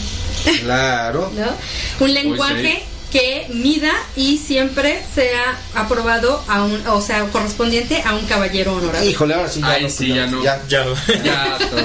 [0.60, 1.32] Claro.
[1.34, 2.04] ¿no?
[2.04, 2.91] Un lenguaje sí.
[3.12, 9.10] Que mida y siempre sea aprobado a un, o sea, correspondiente a un caballero honorable.
[9.10, 9.88] Híjole, ahora sí ya Ay, no.
[9.90, 10.42] sí, ya no.
[10.42, 10.84] Ya, Ya,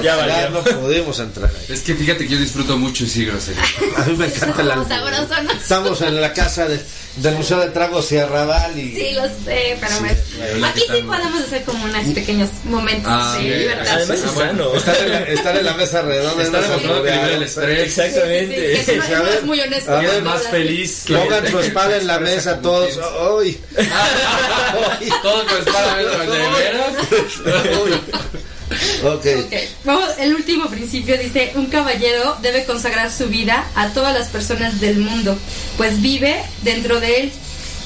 [0.02, 1.66] Ya, ya no podemos entrar ahí.
[1.74, 3.62] Es que fíjate que yo disfruto mucho y sí, grosería.
[3.98, 4.88] A mí me encanta albur.
[4.88, 5.50] Sabroso, ¿no?
[5.52, 6.80] Estamos en la casa de-
[7.22, 8.94] del Museo de Trago Sierraval y...
[8.94, 10.02] Sí, lo sé, pero Sí,
[10.60, 13.94] me- aquí sí podemos hacer como unos pequeños momentos Ah, de libertad.
[13.94, 14.74] Además es sano.
[14.74, 16.42] Estar en la, estar en la mesa redonda.
[16.44, 17.98] Estar en una demostrando que libera el estrés.
[17.98, 18.76] Exactamente.
[18.76, 19.96] Sí, sí, sí, que Sí, a no, no ver, es muy honesto.
[19.96, 21.04] a ver, Es más feliz.
[21.08, 22.86] Pongan su espada en la mesa todos.
[22.86, 23.08] piensa.
[25.22, 26.92] Todos con espada ¿de veras?
[27.84, 27.92] Uy.
[29.04, 29.26] Ok.
[29.38, 29.54] Ok,
[29.84, 34.80] Vamos, el último principio dice, un caballero debe consagrar su vida a todas las personas
[34.80, 35.36] del mundo,
[35.76, 37.32] pues vive dentro de él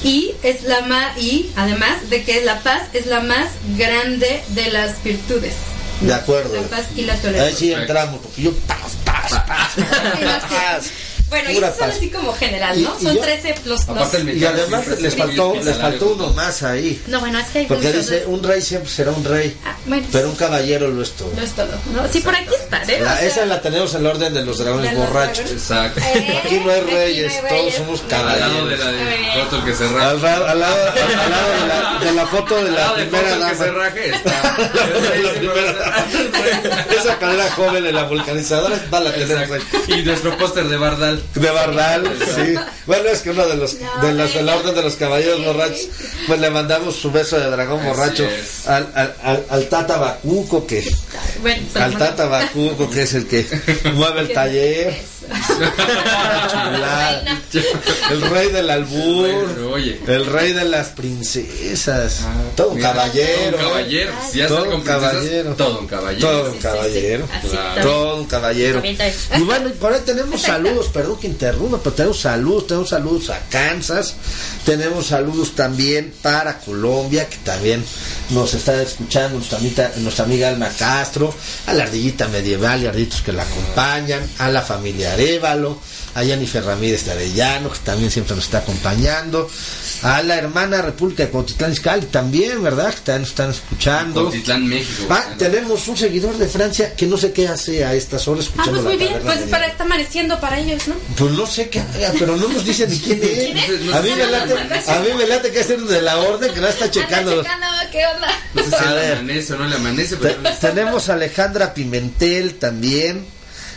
[0.03, 4.69] y es la ma y además de que la paz es la más grande de
[4.71, 5.53] las virtudes.
[6.01, 6.53] De acuerdo.
[6.55, 7.57] La paz y la Ahí tolerancia.
[7.57, 10.85] sí entramos, porque yo paz, paz, paz, paz.
[11.33, 11.97] Bueno, y Pura esos son paz.
[11.97, 12.95] así como general, ¿no?
[12.99, 16.61] Y- y Son yo- 13 los, los- Y además les faltó, les faltó uno más
[16.61, 17.01] ahí.
[17.07, 19.75] No, bueno, es que hay Porque muchos, dice, un rey siempre será un rey, Ah,
[19.87, 21.31] bueno, pero un caballero lo es todo.
[21.35, 22.07] no es todo, ¿no?
[22.11, 22.99] Sí, por aquí está, ¿eh?
[23.01, 25.37] La- O sea, esa la tenemos en el orden de los dragones de los borrachos.
[25.37, 25.61] dragones.
[25.63, 25.99] Exacto.
[26.01, 27.75] Eh, Aquí no hay aquí no reyes, hay todos reyes.
[27.75, 28.15] somos No.
[28.17, 29.27] Al lado de caballeros.
[29.27, 30.09] la de otro que se raja.
[30.09, 33.65] Al, lado, al lado de, la, de la foto de la primera Foto que se
[33.65, 33.77] dama.
[33.79, 34.57] raje está.
[36.99, 39.61] Esa cadera joven en la vulcanizadora va la ahí.
[39.87, 41.22] Y nuestro póster de Bardal.
[41.35, 42.03] De Bardal,
[42.35, 42.55] sí.
[42.85, 45.87] Bueno, es que uno de los de, las, de la orden de los caballeros borrachos,
[46.27, 48.27] pues le mandamos su beso de dragón Así borracho
[48.67, 50.83] al, al, al, al Tata Bacuco, que
[51.41, 51.97] Bueno, lo al.
[51.97, 53.45] Tata Bacuco, que es el que
[53.95, 55.12] mueve el taller.
[58.11, 59.59] El rey del albur.
[59.73, 59.99] Oye.
[60.07, 62.21] El rey de las princesas.
[62.23, 63.57] Ah, todo un mira, caballero.
[63.57, 64.11] Todo un caballero.
[64.31, 65.55] Si ya Todo un caballero.
[65.55, 66.27] Todo un caballero.
[66.27, 66.63] Todo un Sí, sí, sí.
[66.63, 67.27] caballero.
[67.31, 67.67] Así, Claro.
[67.69, 67.83] está bien.
[67.83, 68.77] Todo un caballero.
[68.79, 69.41] Está bien, está bien.
[69.41, 73.29] Y bueno, y por ahí tenemos saludos, perdón que interrumpa, pero tenemos saludos, tenemos saludos
[73.29, 74.15] a Kansas,
[74.65, 77.83] tenemos saludos también para Colombia, que también
[78.31, 81.33] nos está escuchando nuestra amiga, nuestra amiga Alma Castro,
[81.67, 85.79] a la ardillita medieval y arditos que la acompañan, a la familia Arevalo,
[86.15, 89.49] a Jennifer Ramírez de Arellano, que también siempre nos está acompañando,
[90.03, 92.93] a la hermana República de Cuautitlán Izcalli también, ¿verdad?
[92.93, 94.21] Que también nos están escuchando.
[94.21, 95.07] Cuautitlán, México.
[95.09, 98.49] Ah, tenemos un seguidor de Francia que no sé qué hace a estas horas Ah,
[98.49, 100.95] escuchando pues muy la bien, pues para, está amaneciendo para ellos, ¿no?
[101.17, 103.81] Pues no sé qué haga, pero no nos dice ni quién es.
[103.81, 104.53] No A mí me late,
[104.91, 107.31] a mí me late que es de la orden que no está checando.
[107.31, 108.27] Anda checando qué onda.
[108.53, 109.13] No sé si A le ver.
[109.17, 110.35] amanece o no le amanece, pero.
[110.61, 113.25] tenemos a Alejandra Pimentel también,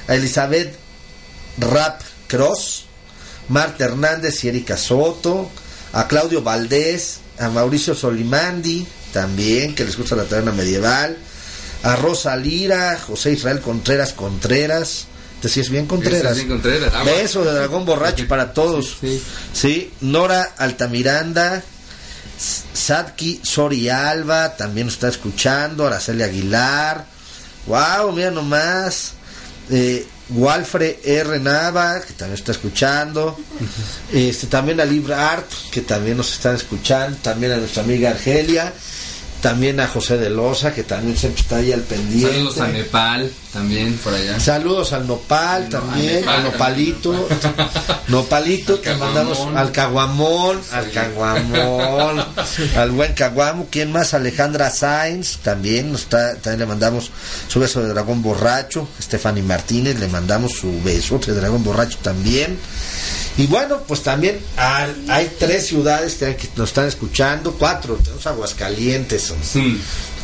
[0.08, 0.74] a Elizabeth
[1.58, 2.86] Rap Cross,
[3.48, 5.50] Marta Hernández y Erika Soto,
[5.92, 11.16] a Claudio Valdés, a Mauricio Solimandi también, que les gusta la taberna medieval,
[11.82, 15.06] a Rosa Lira, José Israel Contreras Contreras,
[15.40, 16.34] te si es bien Contreras.
[16.36, 16.92] Bien Contreras.
[16.94, 17.04] Ah.
[17.04, 18.98] Beso de dragón borracho para todos.
[19.00, 21.62] Sí, Sí, Nora Altamiranda,
[22.74, 27.06] Sadki Sori Alba, también está escuchando, Araceli Aguilar,
[27.66, 29.12] wow, mira nomás,
[29.70, 31.38] eh, Walfre R.
[31.38, 33.38] Nava, que también está escuchando,
[34.12, 38.72] este, también a Libra Art, que también nos están escuchando, también a nuestra amiga Argelia,
[39.40, 42.32] también a José de Loza, que también siempre está ahí al pendiente.
[42.32, 44.38] Saludos a Nepal también por allá.
[44.38, 47.28] Saludos al Nopal No, también, al Nepal, Nopalito.
[48.08, 49.14] Nopalito, Al te Caguamón.
[49.14, 52.24] mandamos al Caguamón, al Caguamón,
[52.76, 53.68] al buen Caguamo.
[53.70, 54.14] ¿Quién más?
[54.14, 57.10] Alejandra Sainz, también, nos está, también le mandamos
[57.48, 58.88] su beso de dragón borracho.
[59.00, 62.58] Stephanie Martínez, le mandamos su beso de dragón borracho también.
[63.38, 69.32] Y bueno, pues también al- hay tres ciudades que, nos están escuchando, cuatro, tenemos Aguascalientes,
[69.54, 69.76] Mm.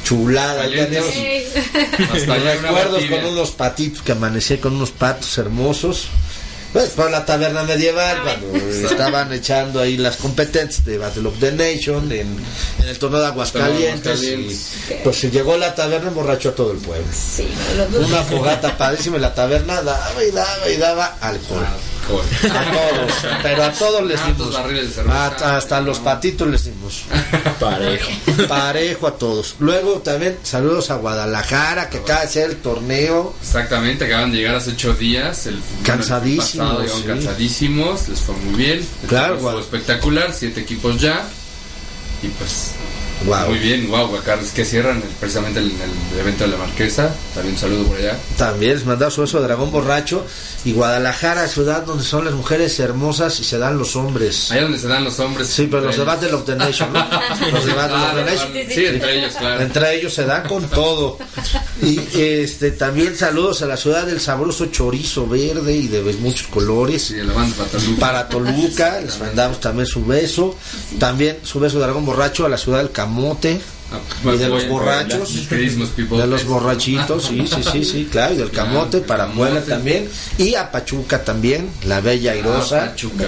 [0.04, 0.68] Chulada.
[0.68, 1.46] tenemos- Ey.
[2.12, 6.08] Hasta recuerdos con unos patitos que amanecí con unos patos hermosos.
[6.72, 8.56] Pues por la taberna medieval, cuando
[8.90, 12.34] estaban echando ahí las competencias de Battle of the Nation en,
[12.80, 14.22] en el torneo de Aguascalientes.
[14.22, 14.58] Y,
[15.04, 17.04] pues se llegó la taberna, emborrachó a todo el pueblo.
[17.12, 18.06] Sí, no lo dudo.
[18.06, 21.66] Una fogata padrísima y la taberna daba y daba y daba alcohol.
[22.02, 22.24] Alcohol.
[22.50, 24.62] A todos, pero a todos les Tantos dimos.
[24.62, 25.26] barriles de cerveza.
[25.26, 27.02] A- hasta los patitos les dimos.
[27.60, 28.10] Parejo.
[28.48, 29.56] Parejo a todos.
[29.60, 33.34] Luego también saludos a Guadalajara, que acaba de ser el torneo.
[33.40, 35.46] Exactamente, acaban de llegar hace ocho días.
[35.46, 37.02] El, Cansadísimos, pasado, sí.
[37.06, 38.86] cansadísimos, les fue muy bien.
[39.08, 41.22] Claro, estuvo espectacular, siete equipos ya.
[42.22, 42.72] Y pues,
[43.26, 43.50] Wow.
[43.50, 44.10] muy bien, wow,
[44.42, 47.14] es que cierran el- precisamente el, el evento de la Marquesa.
[47.34, 48.18] También un saludo por allá.
[48.36, 50.26] También les mandamos su beso dragón borracho.
[50.64, 54.50] Y Guadalajara, ciudad donde son las mujeres hermosas y se dan los hombres.
[54.52, 55.48] Allá donde se dan los hombres.
[55.48, 57.00] Sí, pero los de entre Battle of the Nation, ¿no?
[57.52, 58.52] Los de Battle of Ah, the de- Nation.
[58.52, 59.60] sí, entre ellos, claro.
[59.60, 61.18] Entre ellos se dan con todo.
[61.82, 67.02] Y este también saludos a la ciudad del sabroso chorizo verde y de muchos colores.
[67.02, 68.00] Sí, la banda Patoluca.
[68.00, 70.56] Para Toluca, les mandamos también su beso.
[70.98, 73.60] También su beso de dragón borracho a la ciudad del Camote.
[73.92, 75.48] Ah, Y de los borrachos.
[75.48, 78.34] De los borrachitos, sí, sí, sí, sí, claro.
[78.34, 80.08] Y del Camote para Puebla también.
[80.38, 82.80] Y a Pachuca también, la Bella Ah, Airosa.
[82.90, 83.24] Pachuca.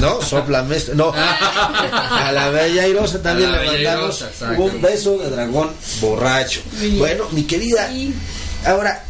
[0.00, 4.24] No, sopla No, a la Bella Airosa también le mandamos
[4.58, 6.60] un beso de dragón borracho.
[6.98, 7.90] Bueno, mi querida,
[8.64, 9.04] ahora,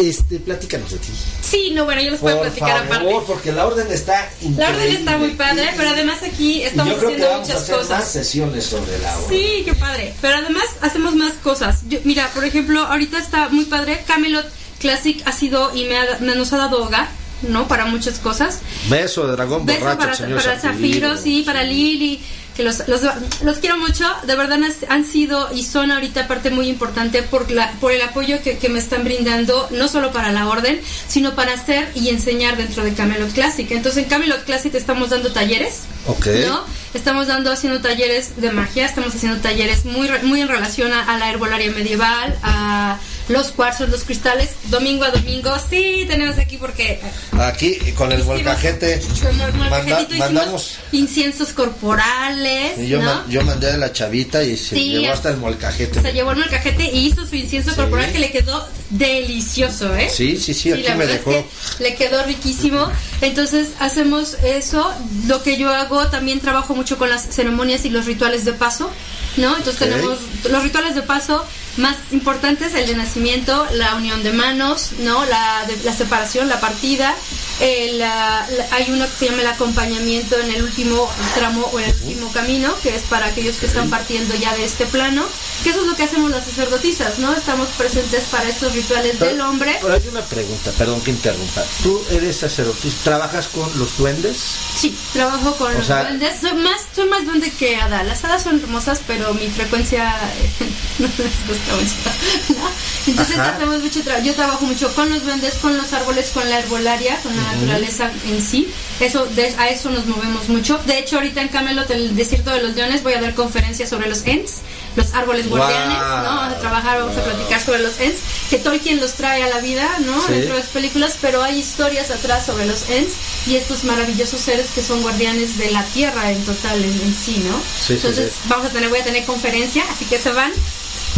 [0.00, 1.08] este, platícanos de ti.
[1.42, 3.24] Sí, no, bueno, yo les puedo Por platicar favor, aparte.
[3.26, 4.62] porque la orden está increíble.
[4.64, 7.52] La orden está muy padre, pero además aquí estamos yo creo que haciendo vamos a
[7.52, 8.08] muchas hacer más cosas.
[8.12, 9.28] sesiones sobre la orden.
[9.38, 10.14] Sí, qué padre.
[10.20, 11.80] Pero además hacemos más cosas.
[11.88, 14.02] Yo- mira, por ejemplo, ahorita está muy padre.
[14.06, 14.46] Camelot
[14.80, 17.08] Classic ha sido y me, ha- me- nos ha dado hogar,
[17.42, 17.66] ¿no?
[17.68, 18.60] Para muchas cosas.
[18.88, 22.20] Beso de dragón Beso borracho, para, señor para Zafiro, sí, para Lili,
[22.56, 23.00] que los, los,
[23.42, 27.70] los quiero mucho, de verdad han- sido y son ahorita parte muy importante por, la,
[27.72, 31.52] por el apoyo que, que me están brindando, no solo para la orden, sino para
[31.54, 33.70] hacer y enseñar dentro de Camelot Classic.
[33.70, 36.26] Entonces en Camelot Classic estamos dando talleres, Ok.
[36.48, 36.64] ¿no?
[36.94, 41.18] Estamos dando, haciendo talleres de magia, estamos haciendo talleres muy, muy en relación a, a
[41.18, 42.96] la herbolaria medieval, a
[43.28, 45.50] los cuarzos, los cristales, domingo a domingo.
[45.68, 47.00] Sí, tenemos aquí porque
[47.38, 50.76] Aquí con el volcajete manda- mandamos.
[50.92, 53.04] inciensos corporales, Y yo, ¿no?
[53.04, 56.00] ma- yo mandé a la chavita y se Sí, llevó hasta el molcajete.
[56.02, 57.76] Se llevó el molcajete y hizo su incienso Sí.
[57.76, 60.08] corporal que le quedó delicioso, ¿eh?
[60.12, 61.32] Sí, sí, sí, aquí la me dejó.
[61.32, 61.44] es
[61.76, 62.90] que le quedó riquísimo.
[63.20, 64.92] Entonces hacemos eso.
[65.26, 68.90] Lo que yo hago, también trabajo mucho con las ceremonias y los rituales de paso,
[69.36, 69.56] ¿no?
[69.56, 70.18] Entonces tenemos
[70.50, 71.44] los rituales de paso
[71.76, 75.24] más importantes, el de nacimiento, la unión de manos, ¿no?
[75.26, 77.14] La, de- la separación, la partida.
[77.60, 81.80] el, la- la- hay uno que se llama el acompañamiento en el último tramo o
[81.80, 85.24] en el último camino, que es para aquellos que están partiendo ya de este plano,
[85.64, 87.32] que eso es lo que hacemos las sacerdotisas, ¿no?
[87.34, 89.78] Estamos presentes para estos rituales del hombre.
[89.80, 91.62] Pero hay una pregunta, perdón que interrumpa.
[91.82, 92.96] ¿Tú eres sacerdotisa?
[93.04, 94.36] ¿Trabajas con los duendes?
[94.76, 96.40] Sí, trabajo con O los sea- duendes.
[96.40, 98.02] Soy más, soy más duende que hada.
[98.02, 100.50] Las hadas son hermosas, pero mi frecuencia eh,
[100.98, 101.65] no les gusta.
[102.48, 102.68] ¿no?
[103.06, 103.54] Entonces Ajá.
[103.56, 104.24] hacemos mucho trabajo.
[104.26, 108.10] Yo trabajo mucho con los duendes, con los árboles, con la herbolaria, con la naturaleza
[108.28, 108.68] en sí.
[109.00, 110.78] Eso, de- a eso nos movemos mucho.
[110.86, 114.08] De hecho, ahorita en Camelot, el desierto de los leones, voy a dar conferencias sobre
[114.08, 114.54] los Ents,
[114.96, 115.58] los árboles Wow.
[115.58, 116.04] guardianes, ¿no?
[116.36, 118.18] Vamos a trabajar, vamos a platicar sobre los Ents,
[118.50, 120.20] que Tolkien los trae a la vida, ¿no?
[120.26, 120.32] Sí.
[120.32, 123.12] Dentro de las películas, pero hay historias atrás sobre los Ents
[123.46, 127.42] y estos maravillosos seres que son guardianes de la tierra en total, en, en sí,
[127.48, 127.56] ¿no?
[127.86, 128.48] Sí, Entonces, sí.
[128.48, 130.52] vamos a tener, voy a tener conferencia, así que se van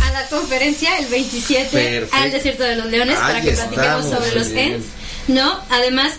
[0.06, 2.16] a la conferencia el 27 Perfecto.
[2.16, 4.84] al desierto de los leones Ahí para que platiquemos sobre los bien.
[5.28, 5.60] ¿no?
[5.70, 6.12] Además,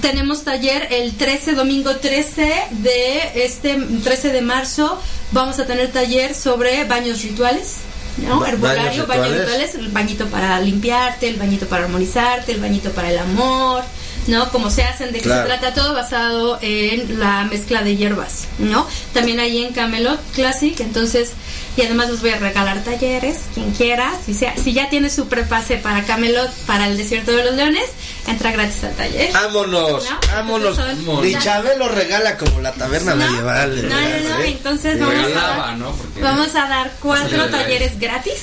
[0.00, 5.00] tenemos taller el 13, domingo 13 de este 13 de marzo.
[5.32, 7.76] Vamos a tener taller sobre baños rituales.
[8.18, 8.40] ¿no?
[8.40, 9.46] Ba- Herbolario, baños baños rituales.
[9.46, 13.84] rituales, el bañito para limpiarte, el bañito para armonizarte, el bañito para el amor,
[14.28, 14.48] ¿no?
[14.50, 15.42] Como se hacen, de que Claro.
[15.42, 18.86] se trata todo basado en la mezcla de hierbas, ¿no?
[19.12, 21.32] También ahí en Camelot Classic, entonces,
[21.76, 25.28] y además les voy a regalar talleres, quien quiera, si, sea, si ya tiene su
[25.28, 27.84] prepase para Camelot, para el desierto de los leones,
[28.26, 29.32] entra gratis al taller.
[29.32, 30.20] Vámonos, ¿No?
[30.34, 30.78] vámonos.
[31.22, 33.76] Ni Chabelo regala como la taberna No, medieval.
[33.88, 34.48] no, no, no, ¿eh?
[34.48, 35.76] entonces vamos a dar-
[36.20, 38.42] Vamos a dar cuatro talleres gratis,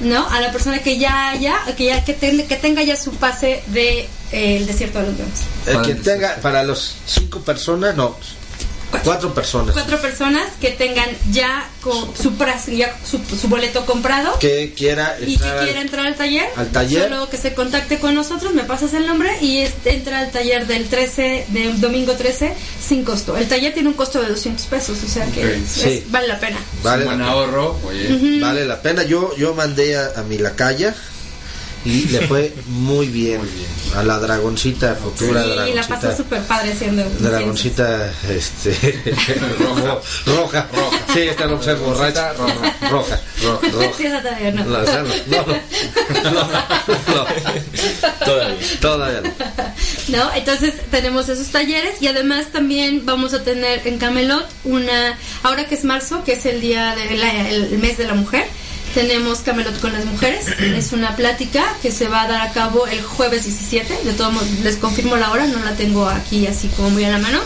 [0.00, 0.28] ¿no?
[0.28, 3.62] A la persona que ya haya, que ya que, ten- que tenga ya su pase
[3.68, 4.00] de
[4.32, 5.40] eh, el desierto de los leones.
[5.66, 8.16] El que tenga, para los cinco personas, no,
[9.00, 9.72] cuatro personas.
[9.72, 15.16] Cuatro personas que tengan ya con su, pras- ya su, su boleto comprado Que quiera
[15.20, 17.02] y que entrar al- quiera entrar al taller, al taller.
[17.08, 20.66] solo que se contacte con nosotros, me pasas el nombre y este, entra al taller
[20.66, 22.52] del 13, de domingo 13,
[22.86, 23.36] sin costo.
[23.36, 25.50] El taller tiene un costo de 200 pesos, o sea que Ok.
[25.52, 26.04] es- Sí.
[26.10, 26.58] vale la pena.
[26.82, 27.36] Vale un buen la pena.
[27.36, 27.78] ahorro.
[28.40, 29.02] Vale la pena.
[29.04, 30.94] Yo, yo mandé a, a mi lacaya
[31.84, 33.40] y le fue muy bien.
[33.96, 35.88] A la dragoncita, futura Sí, la dragoncita.
[36.00, 36.74] pasó súper padre.
[37.18, 38.72] Dragoncita, este.
[39.58, 40.00] roja.
[40.26, 40.68] roja.
[40.74, 40.98] Roja.
[41.12, 42.32] Sí, esta no ser borracha.
[42.32, 42.54] Roja.
[42.90, 43.20] Roja.
[43.42, 43.90] Roja.
[43.96, 44.64] Sí, esa todavía no.
[44.64, 45.02] No, no,
[46.32, 47.26] no.
[48.24, 48.56] Todavía.
[48.80, 49.32] Todavía no.
[50.16, 50.34] ¿no?
[50.34, 55.74] Entonces tenemos esos talleres y además también vamos a tener en Camelot una, ahora que
[55.74, 58.46] es marzo, que es el día de la- el mes de la mujer,
[58.94, 62.86] tenemos Camelot con las mujeres, es una plática que se va a dar a cabo
[62.86, 64.32] el jueves 17, de todos
[64.62, 67.40] les confirmo la hora, no la tengo aquí así como muy a la mano,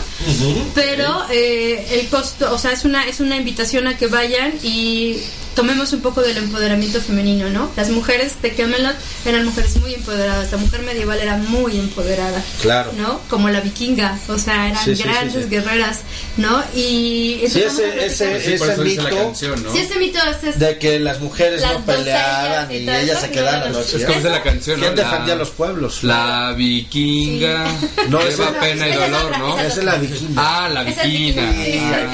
[0.73, 5.17] pero eh, el costo, o sea, es una, es una invitación a que vayan y
[5.57, 7.71] tomemos un poco del empoderamiento femenino, ¿no?
[7.75, 8.95] Las mujeres de Camelot
[9.25, 12.91] eran mujeres muy empoderadas, la mujer medieval era muy empoderada, Claro.
[12.95, 13.19] ¿no?
[13.27, 15.49] Como la vikinga, o sea, eran Sí, sí, sí, grandes sí.
[15.49, 16.01] guerreras,
[16.37, 16.63] ¿no?
[16.75, 19.71] Y ese, ese, ese la mito canción, ¿no?
[19.73, 23.31] Sí, ese mito es, de que las mujeres Las no peleaban y ellas eso, se
[23.31, 24.85] quedaban no, a no, los Es como dice la canción, ¿no?
[24.85, 26.03] ¿Quién La- defendía a los pueblos?
[26.03, 27.65] La vikinga.
[28.09, 29.57] No, lleva la- pena y dolor, ¿no?
[29.57, 30.33] esa Esa es la vikinga.
[30.37, 31.43] Ah, la vikinga.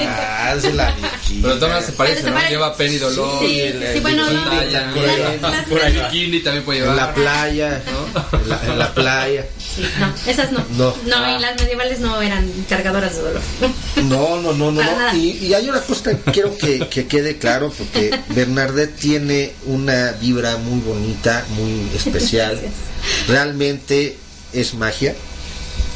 [0.08, 1.13] Ah, esa es la vikinga.
[1.42, 2.40] Pero todas se parecen, ¿no?
[2.48, 3.38] Lleva pena y dolor.
[3.40, 3.72] Sí,
[4.02, 4.44] bueno, no.
[5.68, 6.96] Por ahí bikini también puede En llevar.
[6.96, 7.82] la playa,
[8.32, 9.46] en la, en la playa.
[9.58, 10.64] sí, no, esas no.
[10.76, 10.94] No.
[11.06, 13.40] No, y las medievales no eran cargadoras de dolor.
[14.04, 14.82] No, no, no, no.
[14.82, 15.16] No.
[15.16, 20.12] Y, y hay una cosa que quiero que, que quede claro, porque Bernadette tiene una
[20.12, 22.50] vibra muy bonita, muy especial.
[22.52, 22.72] Gracias.
[23.28, 24.16] Realmente
[24.52, 25.14] es magia,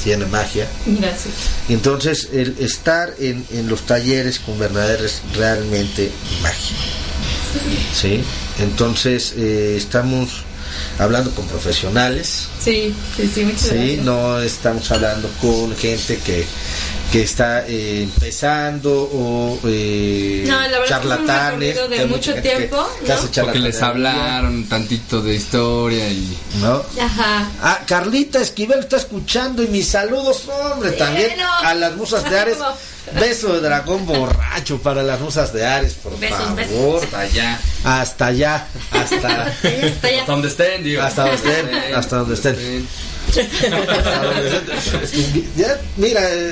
[0.02, 0.66] tiene magia.
[0.86, 1.34] Gracias.
[1.68, 6.10] Entonces el estar en, en los talleres con Bernadette es realmente
[6.42, 6.76] magia.
[7.94, 8.22] ¿Sí?
[8.60, 10.44] Entonces eh, estamos
[10.98, 12.48] hablando con profesionales.
[12.62, 14.04] Sí, sí, sí, muchas Sí, gracias.
[14.04, 16.44] no estamos hablando con gente que,
[17.12, 21.74] que está eh, empezando o eh, No, la verdad es que es un charlatanes.
[21.76, 23.14] recorrido de mucho tiempo, que ¿no?
[23.14, 26.36] hace Porque les hablaron tantito de historia y.
[26.60, 26.82] ¿no?
[27.00, 27.50] Ajá.
[27.62, 30.42] Ah, Carlita Esquivel está escuchando y mis saludos,
[30.72, 32.58] hombre, también a las musas de Ares.
[33.14, 37.02] Beso de dragón borracho para las musas de Ares, por Besos, favor.
[37.04, 37.60] Hasta allá.
[37.84, 39.68] Hasta allá, hasta, Hasta
[40.08, 40.20] allá.
[40.20, 41.02] Hasta donde estén, digo.
[41.02, 42.88] Hasta donde estén, hasta donde estén.
[43.36, 45.48] hasta donde estén.
[45.56, 46.50] Ya, mira, eh,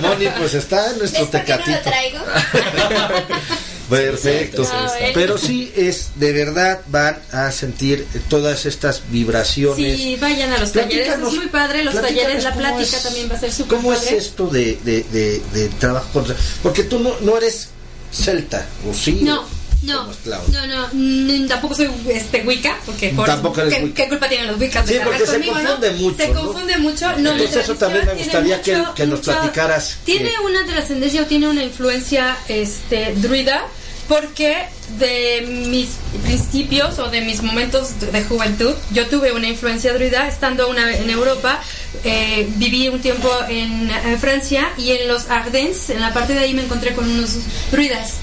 [0.00, 1.90] Moni, pues está en nuestro ¿Ves por qué no lo tecatito.
[1.90, 2.18] traigo?
[3.96, 4.66] Perfecto.
[5.14, 9.96] Pero sí es, de verdad van a sentir todas estas vibraciones.
[9.98, 13.34] Sí, vayan a los talleres, es muy padre, los talleres, la plática es- también va
[13.36, 14.16] a ser súper ¿Cómo es padre.
[14.16, 16.36] esto de, de, de, de trabajo contra?
[16.62, 17.68] Porque tú no, no eres
[18.12, 19.20] celta, ¿o sí?
[19.22, 19.44] No,
[19.82, 23.84] no, ¿Cómo es, no, no, mm, tampoco soy este Wicca, porque por- Tampoco eres ¿qué,
[23.84, 24.02] Wicca.
[24.04, 25.60] qué culpa tienen los Wiccas de Sí, porque se conmigo, no?
[25.62, 26.40] confunde mucho, Se ¿no?
[26.40, 30.38] confunde mucho, no, Entonces eso también me gustaría tiene que- que nos platicaras Tiene que-
[30.40, 33.66] una trascendencia o tiene una influencia este druida
[34.08, 34.66] porque
[34.98, 40.68] de mis principios o de mis momentos de, juventud, yo tuve una influencia druida estando
[40.68, 41.60] una en Europa,
[42.04, 46.40] eh, viví un tiempo en, en Francia y en los Ardennes, en la parte de
[46.40, 47.36] ahí me encontré con unos
[47.70, 48.14] druidas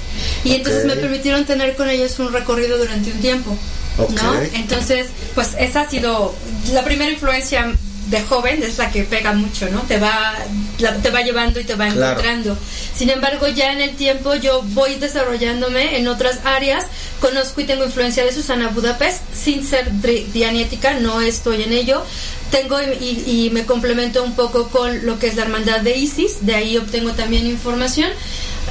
[0.43, 3.57] y entonces me permitieron tener con ellos un recorrido durante un tiempo.
[3.97, 4.41] ¿no?
[4.53, 6.33] Entonces, pues esa ha sido
[6.73, 7.73] la primera influencia
[8.11, 9.79] de joven, es la que pega mucho, ¿no?
[9.81, 10.35] Te va,
[10.79, 12.11] la- te va llevando y te va Claro.
[12.19, 12.57] encontrando.
[12.95, 16.85] Sin embargo, ya en el tiempo yo voy desarrollándome en otras áreas,
[17.19, 19.89] conozco y tengo influencia de Susana Budapest, sin ser
[20.33, 22.03] dianética, no estoy en ello.
[22.51, 25.95] Tengo y, y- y me complemento un poco con lo que es la hermandad de
[25.97, 28.09] Isis, de ahí obtengo también información.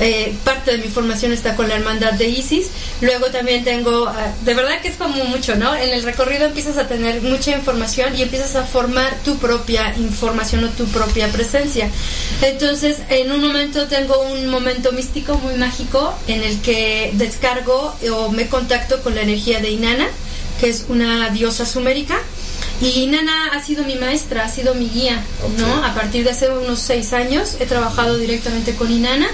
[0.01, 2.69] Eh, parte de mi formación está con la hermandad de Isis.
[3.03, 5.75] Luego también tengo, ah, de verdad que es como mucho, ¿no?
[5.77, 10.65] En el recorrido empiezas a tener mucha información y empiezas a formar tu propia información
[10.65, 11.91] o tu propia presencia.
[12.41, 18.31] Entonces, en un momento tengo un momento místico muy mágico en el que descargo o
[18.31, 20.07] me contacto con la energía de Inanna,
[20.61, 22.19] que es una diosa sumérica
[22.83, 25.23] Y Nana ha sido mi maestra, ha sido mi guía.
[25.59, 25.85] ¿no?
[25.85, 29.29] A partir de hace unos seis años he trabajado directamente con Inanna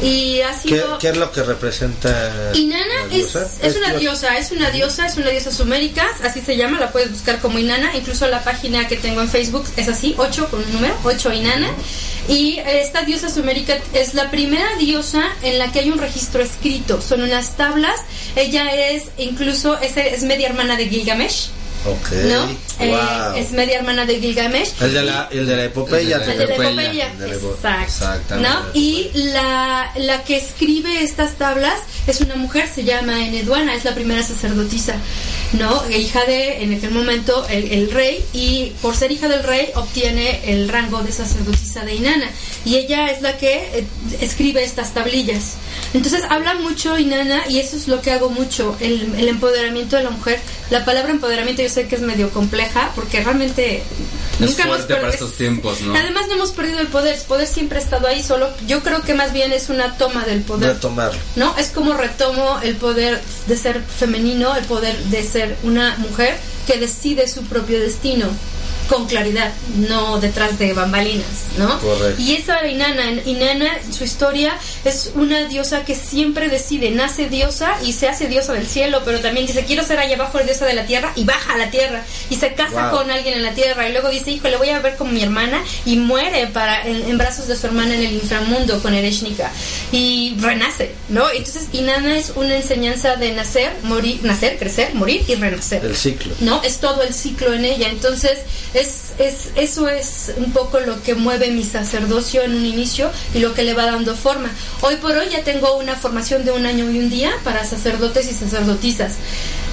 [0.00, 0.98] y ha ¿Qué, sido...
[0.98, 5.30] qué es lo que representa Inanna es, una dios- diosa, es una diosa, es una
[5.30, 9.20] diosa sumérica, así se llama, la puedes buscar como Inanna, incluso la página que tengo
[9.20, 11.68] en Facebook es así, 8 con un número, 8 Inanna.
[12.28, 17.00] Y esta diosa sumérica es la primera diosa en la que hay un registro escrito,
[17.02, 18.00] son unas tablas,
[18.36, 21.48] ella es incluso, es, es media hermana de Gilgamesh,
[21.84, 22.12] Ok.
[22.12, 22.44] ¿no?
[22.80, 24.72] Eh, es media hermana de Gilgamesh.
[24.80, 26.16] el, de la, el de la epopeya.
[26.16, 27.12] El de la Epopeya.
[27.82, 28.36] exacto.
[28.36, 28.48] ¿no?
[28.74, 31.74] Y la, la que escribe estas tablas
[32.06, 34.94] es una mujer, se llama Eneduana, es la primera sacerdotisa,
[35.52, 35.82] ¿no?
[35.90, 40.40] Hija de, en aquel momento, el, el rey, y por ser hija del rey obtiene
[40.52, 42.30] el rango de sacerdotisa de Inanna.
[42.64, 43.84] Y ella es la que eh,
[44.20, 45.54] escribe estas tablillas.
[45.94, 50.04] Entonces habla mucho Inanna y eso es lo que hago mucho, el, el empoderamiento de
[50.04, 50.38] la mujer.
[50.70, 53.82] La palabra empoderamiento yo sé que es medio compleja porque realmente
[54.38, 55.94] nunca hemos fuerte para perdido- estos tiempos, ¿no?
[55.94, 59.02] Además no hemos perdido el poder, el poder siempre ha estado ahí, solo yo creo
[59.02, 60.74] que más bien es una toma del poder.
[60.74, 61.18] Retomarlo.
[61.36, 61.54] ¿no?
[61.58, 66.36] Es como retomo el poder de ser femenino, el poder de ser una mujer
[66.66, 68.26] que decide su propio destino
[68.92, 69.52] con claridad,
[69.88, 71.24] no detrás de bambalinas,
[71.56, 71.80] ¿no?
[71.80, 72.20] Correcto.
[72.20, 77.94] Y esa Inanna, Inanna, su historia es una diosa que siempre decide, nace diosa y
[77.94, 80.84] se hace diosa del cielo, pero también dice, quiero ser allá abajo diosa de la
[80.84, 82.98] tierra y baja a la tierra y se casa Wow.
[82.98, 85.22] con alguien en la tierra y luego dice, hijo, le voy a ver como mi
[85.22, 89.50] hermana y muere para en, en brazos de su hermana en el inframundo con Ereshnika
[89.90, 91.30] y renace, ¿no?
[91.30, 95.84] Entonces Inanna es una enseñanza de nacer, morir, nacer, crecer, morir y renacer.
[95.84, 96.34] El ciclo.
[96.40, 96.62] ¿no?
[96.62, 97.88] Es todo el ciclo en ella.
[97.88, 98.38] Entonces,
[98.74, 103.38] es, es, eso es un poco lo que mueve mi sacerdocio en un inicio y
[103.38, 104.50] lo que le va dando forma.
[104.80, 108.30] Hoy por hoy ya tengo una formación de un año y un día para sacerdotes
[108.30, 109.14] y sacerdotisas.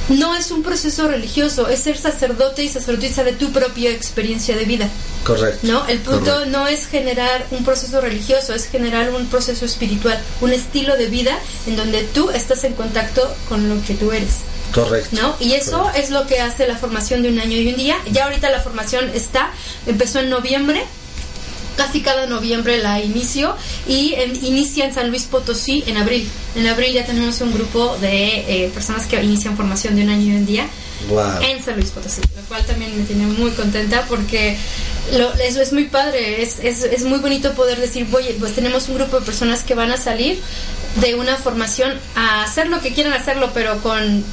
[0.09, 4.65] No es un proceso religioso, es ser sacerdote y sacerdotisa de tu propia experiencia de
[4.65, 4.89] vida.
[5.23, 5.59] Correcto.
[5.67, 5.87] ¿no?
[5.87, 6.49] El punto Correcto.
[6.49, 11.37] no es generar un proceso religioso, es generar un proceso espiritual, un estilo de vida
[11.67, 14.37] en donde tú estás en contacto con lo que tú eres.
[14.73, 15.09] Correcto.
[15.19, 15.35] ¿no?
[15.39, 15.99] Y eso Correcto.
[16.01, 17.97] es lo que hace la formación de un año y un día.
[18.11, 19.51] Ya ahorita la formación está,
[19.87, 20.83] empezó en noviembre.
[21.77, 23.55] Casi cada noviembre la inicio
[23.87, 26.27] y en- inicia en San Luis Potosí en abril.
[26.55, 30.33] En abril ya tenemos un grupo de eh, personas que inician formación de un año
[30.33, 30.67] y un día
[31.07, 31.41] Wow.
[31.41, 34.57] en San Luis Potosí, lo cual también me tiene muy contenta porque
[35.17, 38.89] lo, eso es muy padre, es, es, es muy bonito poder decir, oye, pues tenemos
[38.89, 40.37] un grupo de personas que van a salir
[40.99, 44.25] de una formación a hacer lo que quieran hacerlo, pero con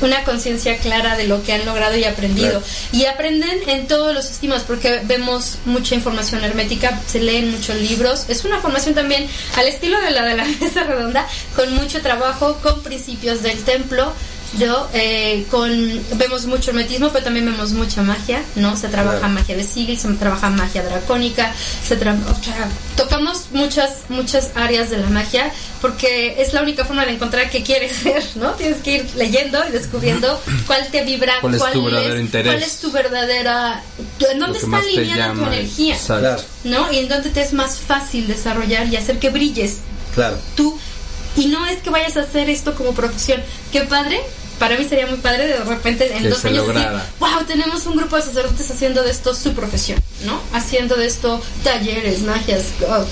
[0.00, 2.60] una conciencia clara de lo que han logrado y aprendido.
[2.60, 2.64] Claro.
[2.92, 8.26] Y aprenden en todos los esquemas, porque vemos mucha información hermética, se leen muchos libros.
[8.28, 12.58] Es una formación también al estilo de la de la mesa redonda, con mucho trabajo,
[12.62, 14.12] con principios del templo.
[14.58, 15.70] Yo, eh, con,
[16.14, 18.76] vemos mucho hermetismo, pero también vemos mucha magia, ¿no?
[18.76, 19.34] Se trabaja Claro.
[19.34, 21.52] magia de sigil, se trabaja magia dracónica,
[21.86, 26.84] se tra- o sea, tocamos muchas, muchas áreas de la magia, porque es la única
[26.84, 28.52] forma de encontrar qué quieres ser, ¿no?
[28.52, 32.52] Tienes que ir leyendo y descubriendo cuál te vibra, ¿Cuál es tu verdadero interés?
[32.52, 33.82] cuál es tu verdadera,
[34.30, 35.96] en dónde está alineada tu energía.
[36.06, 36.92] Claro, ¿no?
[36.92, 39.78] Y en dónde te es más fácil desarrollar y hacer que brilles
[40.14, 40.38] claro.
[40.56, 40.78] tú.
[41.36, 43.42] Y no es que vayas a hacer esto como profesión.
[43.70, 44.22] Qué padre.
[44.58, 46.88] Para mí sería muy padre de repente en Que dos años decir,
[47.20, 50.40] wow, tenemos un grupo de sacerdotes haciendo de esto su profesión, ¿no?
[50.52, 52.62] Haciendo de esto talleres, magias,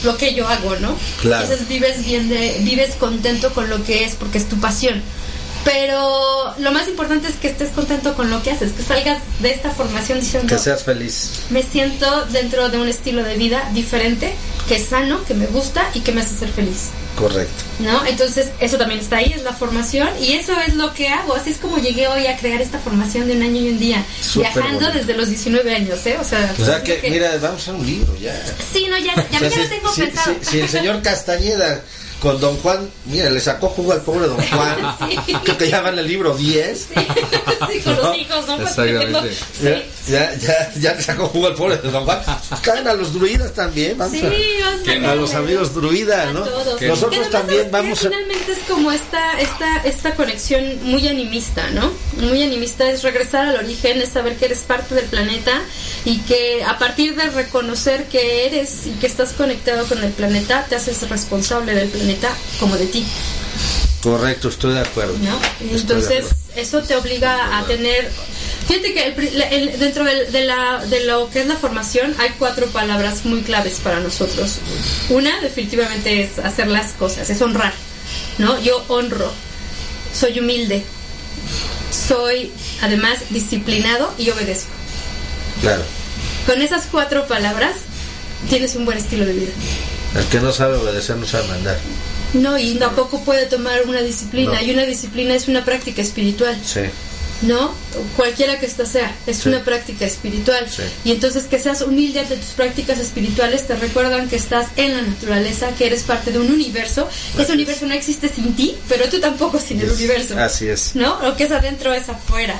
[0.05, 0.97] lo que yo hago, ¿no?
[1.21, 1.45] Claro.
[1.45, 5.03] Entonces vives bien de, vives contento con lo que es porque es tu pasión.
[5.65, 9.51] Pero lo más importante es que estés contento con lo que haces, que salgas de
[9.51, 11.31] esta formación diciendo, Que seas feliz.
[11.51, 14.35] me siento dentro de un estilo de vida diferente,
[14.69, 16.89] que es sano, que me gusta y que me hace ser feliz.
[17.17, 17.63] Correcto.
[17.79, 18.05] ¿No?
[18.07, 21.35] Entonces, eso también está ahí, es la formación, y eso es lo que hago.
[21.35, 24.05] Así es como llegué hoy a crear esta formación de un año y un día,
[24.21, 24.99] Súper viajando bonito.
[24.99, 26.19] desde los 19 años, ¿eh?
[26.21, 28.35] O sea, O sea que, mira, vamos a un libro ya.
[28.73, 30.35] Sí, no, ya, ya, O sea, ya si, lo tengo si- pensado.
[30.43, 31.83] si- si el señor Castañeda
[32.25, 34.97] con Don Juan, mira, le sacó jugo al pobre Don Juan.
[35.27, 35.35] Sí.
[35.45, 36.79] Creo que ya van el libro 10.
[36.79, 36.89] Sí,
[37.73, 38.57] sí, con los hijos, ¿no?
[38.57, 39.35] Pues, Exactamente.
[39.63, 40.13] Ya, Sí.
[40.13, 42.21] ya, ya, ya le sacó jugo al pobre de Don Juan.
[42.63, 44.23] Caen a los druidas también, vamos Sí,
[45.05, 46.41] a, a los amigos druidas, a ¿no?
[46.45, 46.81] todos.
[46.81, 48.09] Nosotros también vamos a...
[48.09, 51.93] Finalmente es como esta, esta, esta conexión muy animista, ¿no?
[52.17, 55.61] Muy animista es regresar al origen, es saber que eres parte del planeta
[56.07, 60.65] y que a partir de reconocer que eres y que estás conectado con el planeta,
[60.69, 62.14] te haces responsable del planeta
[62.61, 63.05] como de ti,
[64.03, 65.15] Correcto, estoy de acuerdo.
[65.23, 65.39] ¿no?
[65.67, 66.37] De Entonces, acuerdo.
[66.57, 68.11] eso te obliga a tener...
[68.69, 72.31] Fíjate que el el- dentro del- de, la, de lo que es la formación hay
[72.39, 74.57] cuatro palabras muy claves para nosotros.
[75.09, 77.73] Una definitivamente es hacer las cosas, es honrar,
[78.37, 78.61] ¿no?
[78.63, 79.33] Yo honro,
[80.19, 80.85] soy humilde,
[81.91, 82.53] soy
[82.83, 84.69] además disciplinado y obedezco.
[85.63, 85.83] Claro.
[86.47, 87.73] Con esas cuatro palabras
[88.51, 89.53] tienes un buen estilo de vida.
[90.15, 91.79] El que no sabe obedecer no sabe mandar.
[92.35, 94.61] No, y tampoco puede tomar una disciplina.
[94.61, 94.67] No.
[94.67, 96.57] Y una disciplina es una práctica espiritual.
[96.65, 96.81] Sí.
[97.43, 97.75] ¿no?
[98.17, 99.49] Cualquiera que esta sea, es Sí.
[99.51, 100.67] una práctica espiritual.
[100.71, 100.83] Sí.
[101.05, 105.03] Y entonces que seas humilde ante tus prácticas espirituales te recuerdan que estás en la
[105.03, 107.07] naturaleza, que eres parte de un universo.
[107.39, 110.39] Ese universo no existe sin ti, pero tú tampoco sin el universo.
[110.39, 110.93] Así es.
[110.95, 111.21] ¿No?
[111.23, 112.59] Lo que es adentro es afuera.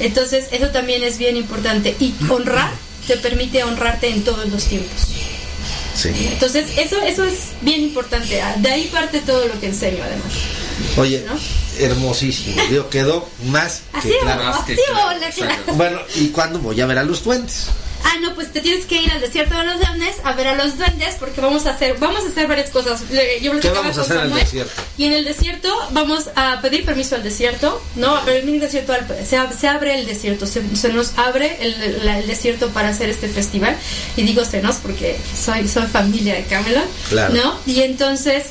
[0.00, 1.94] Entonces, eso también es bien importante.
[2.00, 2.70] Y honrar
[3.06, 5.08] te permite honrarte en todos los tiempos.
[5.94, 6.10] Sí.
[6.32, 8.40] Entonces, eso, eso es bien importante.
[8.40, 10.32] Ah, De ahí parte todo lo que enseño, además.
[10.96, 11.38] Oye, ¿No?
[11.78, 12.60] hermosísimo.
[12.70, 14.44] Digo, quedó más que claro.
[14.44, 15.62] Más que claro.
[15.74, 17.66] Bueno, ¿y cuándo voy a ver a los duendes?
[18.04, 20.54] Ah, no, pues te tienes que ir al desierto de los duendes a ver a
[20.56, 23.02] los duendes porque vamos a hacer vamos a hacer varias cosas.
[23.10, 24.82] Le- Yo ¿Qué vamos a hacer en el desierto?
[24.98, 28.16] Y en el desierto vamos a pedir permiso al desierto, ¿no?
[28.16, 32.18] A pedir desierto al- se, se abre el desierto, se, se nos abre el, la-
[32.18, 33.76] el desierto para hacer este festival.
[34.16, 37.34] Y digo se nos porque soy, soy familia de Camelot, Claro.
[37.34, 37.58] ¿no?
[37.66, 38.46] Y entonces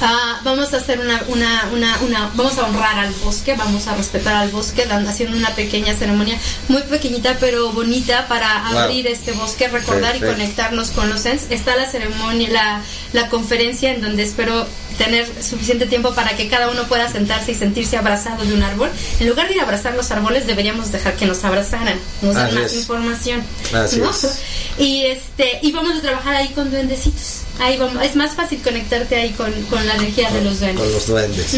[0.00, 3.94] Ah, vamos a hacer una, una, una, una, vamos a honrar al bosque, vamos a
[3.94, 6.36] respetar al bosque, haciendo una pequeña ceremonia
[6.68, 8.78] muy pequeñita pero bonita para Claro.
[8.80, 11.42] abrir este bosque, recordar y conectarnos con los Sens.
[11.50, 12.82] Está la ceremonia, la,
[13.12, 14.66] la conferencia en donde espero
[14.96, 18.90] tener suficiente tiempo para que cada uno pueda sentarse y sentirse abrazado de un árbol.
[19.20, 22.54] En lugar de ir a abrazar los árboles, deberíamos dejar que nos abrazaran, nos dan
[22.54, 23.42] más información.
[23.74, 24.10] Así ¿no?
[24.10, 24.38] es.
[24.78, 27.38] Y este y vamos a trabajar ahí con duendecitos.
[27.60, 30.82] Ahí vamos, es más fácil conectarte ahí con, con la energía de los duendes.
[30.82, 31.54] Con los duendes.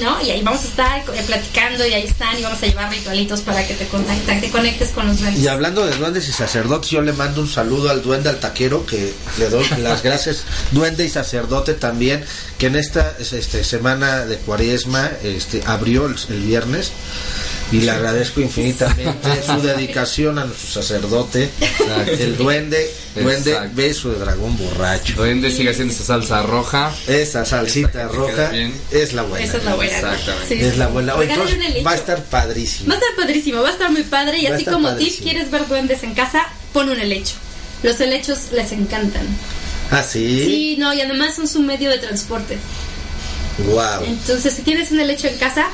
[0.00, 0.20] ¿no?
[0.24, 3.40] Y ahí vamos a estar eh, platicando y ahí están y vamos a llevar ritualitos
[3.42, 5.42] para que te, contacta- te conectes con los duendes.
[5.42, 8.86] Y hablando de duendes y sacerdotes, yo le mando un saludo al duende al taquero,
[8.86, 12.24] que le doy las gracias, duende y sacerdote también,
[12.64, 16.92] que en esta este, semana de cuaresma este, abrió el, el viernes.
[17.72, 21.48] Y le agradezco infinitamente su dedicación a nuestro sacerdote,
[22.18, 23.70] el duende, duende Exacto.
[23.74, 25.14] beso de dragón borracho.
[25.16, 26.94] Duende sigue haciendo esa salsa roja.
[27.08, 28.52] Esa salsita Esa que te roja
[28.92, 29.44] es la buena.
[29.44, 29.92] Esa es la buena.
[29.92, 30.48] Exactamente.
[30.48, 30.78] Sí, Es sí.
[30.78, 31.14] la buena.
[31.16, 31.84] Oye, Regálale entonces, un helado.
[31.84, 32.88] va a estar padrísimo.
[32.88, 35.16] Va a estar padrísimo, va a estar muy padre y Va así como padrísimo.
[35.16, 36.42] tip quieres ver duendes en casa,
[36.72, 37.34] pon un helecho.
[37.82, 39.26] Los helechos les encantan.
[39.94, 40.44] Ah, sí.
[40.44, 42.58] Sí, no, y además son su medio de transporte.
[43.66, 44.04] Wow.
[44.06, 45.68] Entonces, si tienes un helecho en casa,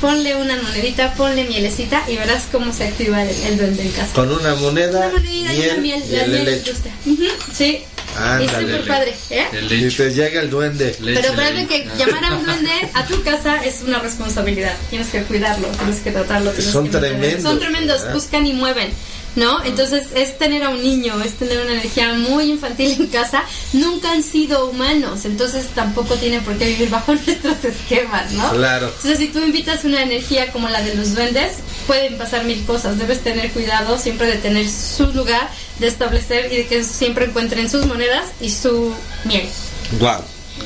[0.00, 4.12] ponle una monedita, ponle mielecita y verás cómo se activa el, el duende en casa.
[4.14, 6.90] Con una moneda, Una monedita y miel, una miel, y la el miel les gusta.
[7.06, 7.82] Ujú, sí.
[8.14, 8.44] Ándale.
[8.44, 9.46] es súper padre, ¿eh?
[9.52, 10.94] El Y te llega el duende.
[11.00, 11.66] Leche, Pero leche.
[11.66, 14.74] que llamar a un duende a tu casa es una responsabilidad.
[14.90, 16.50] Tienes que cuidarlo, tienes que tratarlo.
[16.50, 18.14] tienes Son que tremendos, Son tremendos, ¿verdad?
[18.14, 18.90] buscan y mueven.
[19.34, 19.64] ¿No?
[19.64, 23.44] Entonces es tener a un niño, es tener una energía muy infantil en casa.
[23.72, 28.50] Nunca han sido humanos, entonces tampoco tienen por qué vivir bajo nuestros esquemas, ¿no?
[28.50, 28.88] Claro.
[28.88, 31.54] Entonces, si tú invitas una energía como la de los duendes,
[31.86, 32.98] pueden pasar mil cosas.
[32.98, 37.70] Debes tener cuidado siempre de tener su lugar, de establecer y de que siempre encuentren
[37.70, 39.48] sus monedas y su miel.
[39.98, 40.20] Wow.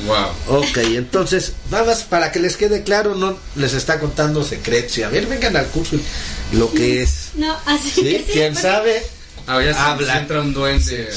[0.05, 0.59] Wow.
[0.59, 4.97] Ok, entonces, nada más para que les quede claro, no les está contando secretos.
[4.97, 7.26] Y a ver, vengan al curso y lo que es.
[7.37, 8.01] No, así ¿Sí?
[8.03, 9.03] que sí, ¿Quién porque- sabe?
[9.49, 10.13] Ah, ya se- Habla.
[10.13, 11.09] se entra un duende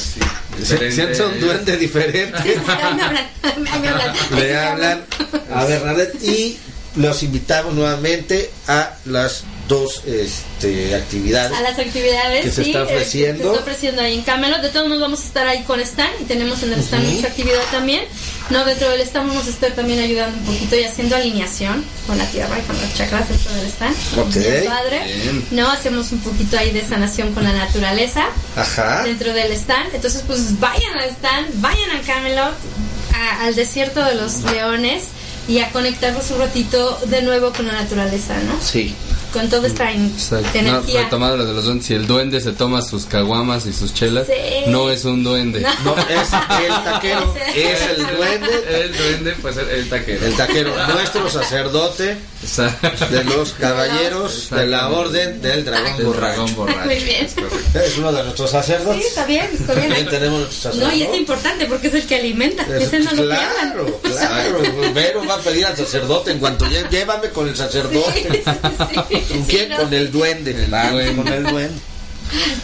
[0.56, 0.92] diferente.
[0.94, 2.38] siente un duende diferente.
[2.38, 4.16] Ahí me hablan, ahí me hablan.
[4.36, 5.04] Le hablan
[5.52, 6.58] a Bernadette y
[6.96, 11.56] los invitamos nuevamente a las dos este, actividades.
[11.56, 13.44] A las actividades Que se sí, está eh, ofreciendo.
[13.44, 14.60] se está ofreciendo ahí en Camelot.
[14.60, 17.12] De todos modos vamos a estar ahí con Stan y tenemos en el Stan Ujú.
[17.12, 18.02] mucha actividad también.
[18.50, 22.18] No, dentro del Stan vamos a estar también ayudando un poquito y haciendo alineación con
[22.18, 23.94] la tierra y con los chakras dentro del Stan.
[24.18, 24.34] Ok.
[24.34, 25.04] Bien padre.
[25.04, 25.46] Bien.
[25.52, 28.26] No, hacemos un poquito ahí de sanación con la naturaleza
[28.56, 29.04] Ajá.
[29.04, 29.94] dentro del stand.
[29.94, 32.54] Entonces, pues vayan al stand, vayan a Camelot,
[33.14, 35.04] a- al desierto de los leones
[35.48, 38.60] y a conectarnos un ratito de nuevo con la naturaleza, ¿no?
[38.64, 38.94] Sí.
[39.32, 40.48] Con toda esta en- Exacto.
[40.54, 41.02] No, energía.
[41.04, 44.26] retomando lo de los duendes, si el duende se toma sus caguamas y sus chelas,
[44.26, 44.70] Sí.
[44.70, 45.60] no es un duende.
[45.84, 50.26] No, es el taquero, es el duende, El duende, pues el, el taquero.
[50.26, 52.18] el taquero, nuestro sacerdote.
[53.10, 56.20] De los caballeros de la orden del dragón El borracho.
[56.36, 56.80] dragón borracho.
[56.86, 57.26] Muy bien.
[57.74, 59.06] Es uno de nuestros Sí, sacerdotes.
[59.06, 59.88] está bien, está bien.
[59.88, 62.62] También tenemos nuestro No, y es importante porque es el que alimenta.
[62.64, 64.16] Es- Ese no lo claro, pierdan.
[64.16, 64.92] claro.
[64.94, 68.22] Vero va a pedir al sacerdote en cuanto llegue, llévame con el Sí, sacerdote.
[68.32, 68.40] sí,
[69.10, 69.20] sí.
[69.28, 69.68] ¿Con Sí, quién?
[69.68, 70.54] no, Con el duende.
[70.66, 71.16] Claro, duende.
[71.22, 71.80] con el duende.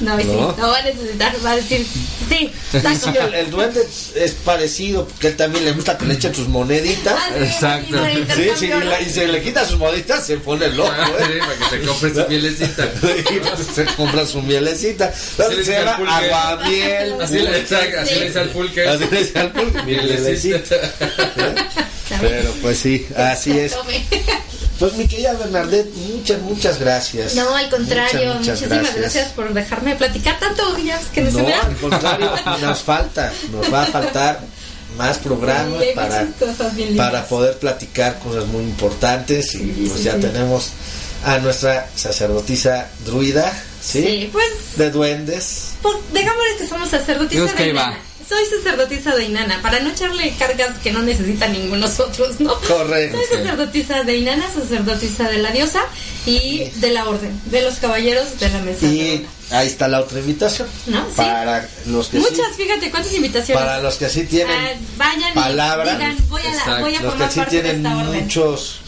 [0.01, 0.55] No, y sí, ¿No?
[0.57, 1.87] no va a necesitar, va a decir,
[2.29, 6.49] sí, el, el duende es parecido, porque él también le gusta que le echen sus
[6.49, 7.15] moneditas.
[7.17, 7.97] Ah, sí, Exacto.
[8.37, 11.33] Sí, sí, y, la- y se le quita sus moneditas, se pone loco, Ah, sí,
[11.33, 11.39] ¿eh?
[11.39, 12.89] para que se compre su mielecita.
[13.75, 15.07] Se compra su mielecita.
[15.09, 16.13] Así le Se dice al llama pulque.
[16.13, 17.15] aguamiel.
[17.23, 18.89] Así le, exacto, así le dice al pulque.
[18.89, 20.77] Así le dice al pulque, mielecita.
[22.21, 23.75] Pero pues sí, así es.
[24.79, 27.35] Pues mi querida Bernadette, muchas, muchas gracias.
[27.35, 29.29] No, al contrario, Muchas, muchas muchísimas gracias.
[29.33, 30.77] por dejarme platicar tanto.
[30.79, 32.31] Ya que no, se No, al contrario,
[32.61, 34.41] nos falta, nos va a faltar
[34.99, 36.27] más programas Sí, para,
[36.97, 40.21] para poder platicar cosas muy importantes y Sí, pues sí, ya sí.
[40.21, 40.71] tenemos
[41.25, 44.03] a nuestra sacerdotisa druida, ¿sí?
[44.03, 44.47] Sí, pues
[44.77, 45.71] De duendes.
[45.83, 47.47] Por, digámosle que somos sacerdotisa
[48.29, 48.41] Que de.
[48.49, 52.55] Soy sacerdotisa de Inanna, para no echarle cargas que no necesita ninguno de nosotros, ¿no?
[52.61, 53.17] Correcto.
[53.19, 55.81] Soy sacerdotisa de Inanna, sacerdotisa de la diosa
[56.27, 58.87] y de la orden, de los caballeros de la mesa.
[58.87, 60.69] Y ahí está la otra invitación.
[60.87, 61.05] ¿No?
[61.07, 61.13] Sí.
[61.17, 63.65] Para los que Muchas, sí, fíjate, ¿cuántas invitaciones?
[63.65, 67.01] para los que sí tienen Ah, vayan palabra, y digan, voy a, la- voy a
[67.01, 68.23] los que formar sí parte de tienen esta orden.
[68.25, 68.81] muchos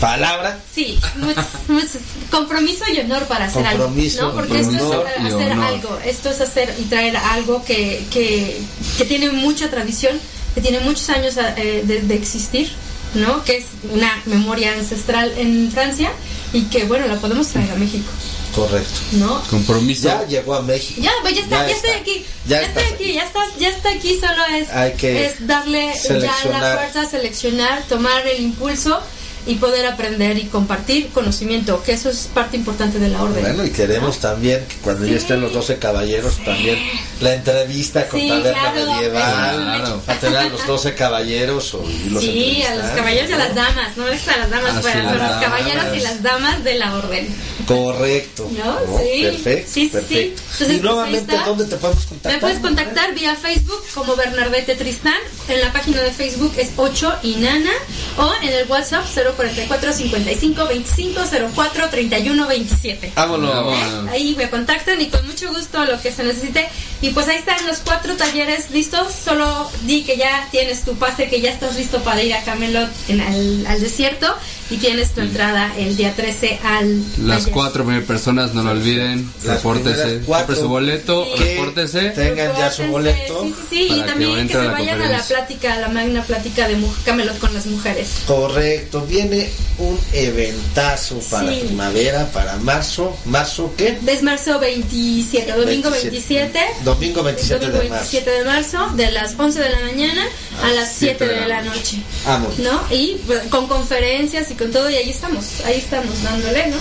[0.00, 1.90] palabra, Sí, muchos- muchos-
[2.30, 4.40] compromiso y honor para hacer Compromiso, algo, ¿no?
[4.40, 5.64] Porque esto compromiso es y hacer honor.
[5.66, 8.60] algo, esto es hacer y traer algo que, que,
[8.98, 10.18] que tiene mucha tradición,
[10.54, 12.70] que tiene muchos años eh, de, de existir,
[13.14, 13.44] ¿no?
[13.44, 16.10] Que es una memoria ancestral en Francia
[16.52, 18.08] y que, bueno, la podemos traer a México,
[18.54, 19.00] correcto.
[19.12, 19.40] ¿no?
[19.50, 20.08] Compromiso.
[20.08, 21.00] Ya llegó a México.
[21.02, 22.00] Ya, pues ya está, Ya ya, estoy está.
[22.02, 22.24] aquí.
[22.46, 23.12] Ya Ya, estoy aquí, aquí.
[23.14, 27.82] ya está, ya está aquí, solo es, Hay que es darle ya la fuerza, seleccionar,
[27.88, 28.98] tomar el impulso
[29.46, 33.42] y poder aprender y compartir conocimiento, que eso es parte importante de la orden.
[33.42, 36.78] Bueno, y queremos también que cuando ya estén los 12 caballeros, también
[37.20, 40.02] la entrevista con Sí, Taberna claro, Medieval, claro.
[40.06, 43.38] a tener a los 12 caballeros o y los Sí, a los caballeros y a
[43.38, 45.96] las damas, no dejes a las damas Ah, fuera, sí, son las los caballeros damas.
[45.98, 47.28] y las damas de la orden.
[47.66, 48.50] Correcto.
[48.52, 48.64] ¿No?
[48.86, 48.98] ¿no?
[48.98, 49.22] Sí.
[49.22, 50.42] Perfecto, perfecto.
[50.42, 51.44] Entonces, y pues, nuevamente, está.
[51.46, 52.32] ¿dónde te podemos contactar?
[52.32, 55.14] Me puedes contactar vía Facebook como Bernardete Tristán.
[55.48, 57.70] En la página de Facebook es 8 y Nana.
[58.18, 59.06] O en el WhatsApp
[59.40, 61.20] 044 55 25
[61.54, 63.12] 04 31 27.
[63.14, 63.54] Vámonos.
[63.54, 64.12] Vámonos.
[64.12, 66.68] Ahí me contactan y con mucho gusto lo que se necesite.
[67.00, 69.14] Y pues ahí están los cuatro talleres listos.
[69.14, 72.90] Solo di que ya tienes tu pase, que ya estás listo para ir a Camelot
[73.08, 74.26] en al, al desierto.
[74.70, 77.52] Y tienes tu entrada el día 13 al Las taller.
[77.54, 79.28] cuatro primeras personas, no lo olviden.
[79.44, 80.20] Las Repórtese.
[80.26, 82.10] Compre su boleto, repórtese.
[82.10, 83.42] Tengan ya su boleto.
[83.42, 83.82] Sí, sí, sí.
[83.92, 86.22] Y que también que, entre se a la vayan a la plática, a la magna
[86.22, 88.08] plática de mu- Camelot con las mujeres.
[88.26, 89.48] Correcto, viene
[89.78, 91.62] un eventazo para Sí.
[91.66, 93.16] primavera, para marzo.
[93.24, 93.98] ¿Marzo qué?
[94.06, 96.60] Es marzo 27, domingo 27.
[96.84, 98.10] Domingo 27 domingo de marzo.
[98.12, 100.24] 27 de marzo, de las 11 de la mañana
[100.62, 101.96] a las 7 de la noche.
[101.96, 102.02] noche.
[102.26, 102.58] Vamos.
[102.58, 102.82] ¿No?
[102.90, 106.76] Y pues, con conferencias y con todo, y ahí estamos, ahí estamos dándole, ¿no?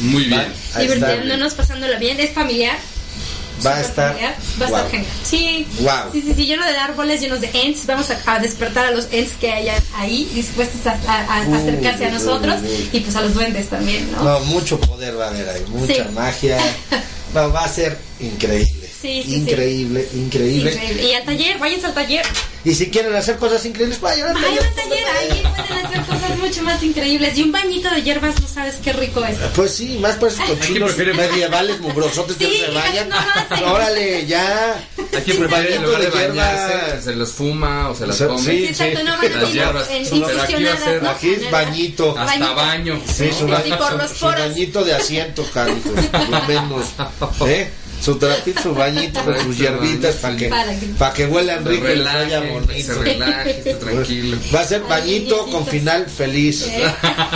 [0.00, 0.46] Muy bien.
[0.78, 2.76] Divirtiéndonos, pasándola bien, es familiar.
[3.66, 4.08] Va a estar.
[4.12, 4.84] familiar, Va a Guau.
[4.86, 5.12] estar genial.
[5.24, 6.12] Sí, Guau.
[6.12, 7.86] sí, sí, sí, lleno de árboles, llenos de ents.
[7.86, 12.04] Vamos a, a despertar a los ents que hayan ahí dispuestos a, a- a acercarse
[12.04, 12.90] a uy, nosotros uy, uy.
[12.92, 14.22] y pues a los duendes también, ¿no?
[14.22, 16.00] No, mucho poder va a haber ahí, mucha Sí.
[16.14, 16.58] magia.
[17.34, 18.77] No, va a ser increíble.
[19.00, 19.36] Sí, sí, sí.
[19.36, 21.04] increíble, increíble, Increíble.
[21.04, 22.26] Y al taller, váyanse al taller.
[22.64, 24.68] Y si quieren hacer cosas increíbles, vayan al Vayan taller.
[24.68, 27.38] al taller, ahí pueden hacer cosas mucho más increíbles.
[27.38, 29.36] Y un bañito de hierbas, no sabes qué rico es.
[29.54, 33.08] Pues sí, más por esos cochinos medievales, mugrosotes que Sí, se vayan.
[33.08, 33.72] no.
[33.72, 34.84] Órale, ya.
[35.16, 38.18] Aquí prefiere en bañito lugar de de bañarse, se los fuma o se las O
[38.18, 38.40] sea, come.
[38.42, 41.10] sí, Sí, exacto, no van a Pero aquí va a infusionadas, ser- ¿no?
[41.10, 42.18] Aquí es bañito.
[42.18, 42.54] Hasta Bañito.
[42.56, 43.02] baño.
[43.06, 44.40] Sí, su, Sí, ba- sí, por su- los su poros.
[44.40, 45.92] bañito de asiento, Carlitos,
[46.30, 46.84] lo menos.
[47.46, 47.70] ¿Eh?
[48.04, 50.48] Su trapito, su bañito con sus Su hierbitas para que,
[50.98, 53.02] Para que- huelan rico y les vaya relaje, se bonito.
[53.02, 54.38] relaje, esté tranquilo.
[54.54, 56.64] Va a ser bañito Ay, con final feliz.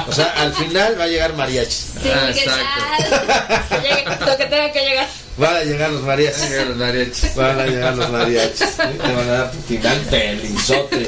[0.08, 1.70] O sea, al final va a llegar mariachi.
[1.72, 3.66] Sí, Ah, ¿qué exacto.
[3.70, 5.08] Que llegue lo que tenga que llegar.
[5.38, 6.50] Van a llegar los mariachis.
[6.50, 7.34] Llegan los mariachis.
[7.34, 8.76] Van a llegar los mariachis.
[8.76, 11.06] Te van a dar tu final felizote.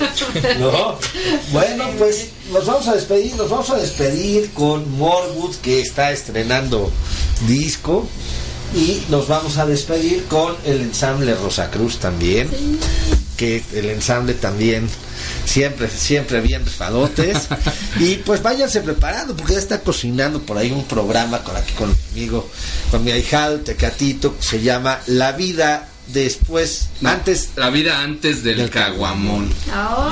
[0.59, 0.99] ¿No?
[1.53, 3.35] Bueno, pues nos vamos a despedir.
[3.37, 6.91] Nos vamos a despedir con Morwood, que está estrenando
[7.47, 8.09] disco.
[8.75, 12.49] Y nos vamos a despedir con el ensamble Rosacruz también.
[13.37, 14.89] Que el ensamble también
[15.45, 17.49] siempre, siempre bien rifadotes.
[18.01, 21.91] y pues váyanse preparando, porque ya está cocinando por ahí un programa con aquí con
[21.91, 22.49] mi amigo,
[22.91, 27.51] con mi ahijado Tecatito, que se llama La vida después, No, antes.
[27.57, 29.51] La vida antes del, Del caguamón.
[29.75, 30.11] ¡Oh!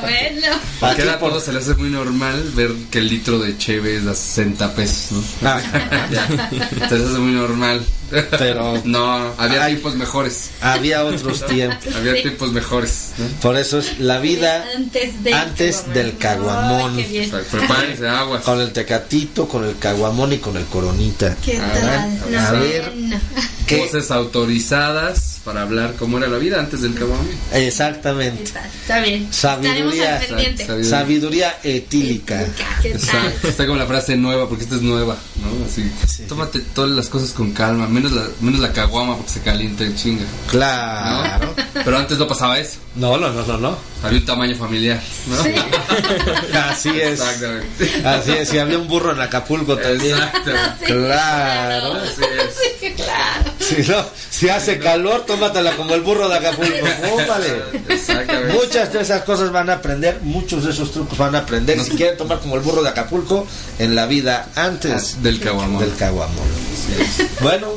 [0.00, 0.56] Bueno.
[0.80, 3.56] Porque Aquí a por- todos se le hace muy normal ver que el litro de
[3.56, 5.48] cheve es a 60 pesos, ¿no?
[5.48, 5.60] Ah,
[6.80, 7.84] les hace muy normal.
[8.10, 9.72] Pero- No, había Ay.
[9.74, 10.50] tiempos mejores.
[10.60, 11.94] había otros tiempos.
[11.94, 13.12] Había tiempos mejores.
[13.18, 13.26] ¿no?
[13.40, 16.94] Por eso es la vida Antes, de antes del caguamón.
[16.96, 17.34] Ay, qué bien.
[17.34, 18.42] O sea, prepárense aguas.
[18.44, 21.36] con el tecatito, con el caguamón y con el coronita.
[21.44, 21.82] ¿Qué A tal?
[22.28, 22.92] ver, a No, ver.
[22.96, 23.20] no.
[23.66, 23.78] ¿Qué?
[23.78, 27.28] Voces autorizadas para hablar cómo era la vida antes del caguamón.
[27.52, 28.44] Exactamente.
[28.44, 29.28] Está, está bien.
[29.32, 30.20] Sabiduría.
[30.26, 30.84] Sabiduría.
[30.84, 32.46] Sabiduría etílica.
[32.82, 35.64] ¿Qué Está, está como la frase nueva, porque esta es nueva, ¿no?
[35.66, 36.24] Así, Sí.
[36.28, 39.94] tómate todas las cosas con calma, menos la, menos la caguama porque se calienta y
[39.94, 40.24] chinga.
[40.50, 41.46] Claro.
[41.56, 41.82] ¿no?
[41.84, 42.78] Pero antes no pasaba eso.
[42.96, 43.76] No, no, no, no, no.
[44.04, 46.58] había un tamaño familiar, ¿no?
[46.60, 47.20] Así es.
[47.20, 48.02] Exactamente.
[48.04, 50.16] Así es, y había un burro en Acapulco también.
[50.16, 50.52] Exacto.
[50.86, 51.94] Claro.
[51.94, 52.92] Así es.
[52.94, 53.52] claro.
[53.58, 56.72] Si, no, si hace calor, tómatela como el burro de Acapulco.
[57.88, 58.52] Exactamente.
[58.54, 61.80] Muchas de esas cosas van a aprender, muchos de esos trucos van a aprender.
[61.80, 63.46] Si quieren tomar como el burro de Acapulco
[63.78, 65.80] en la vida antes Del caguamón.
[65.80, 66.46] del caguamón.
[67.40, 67.68] Bueno,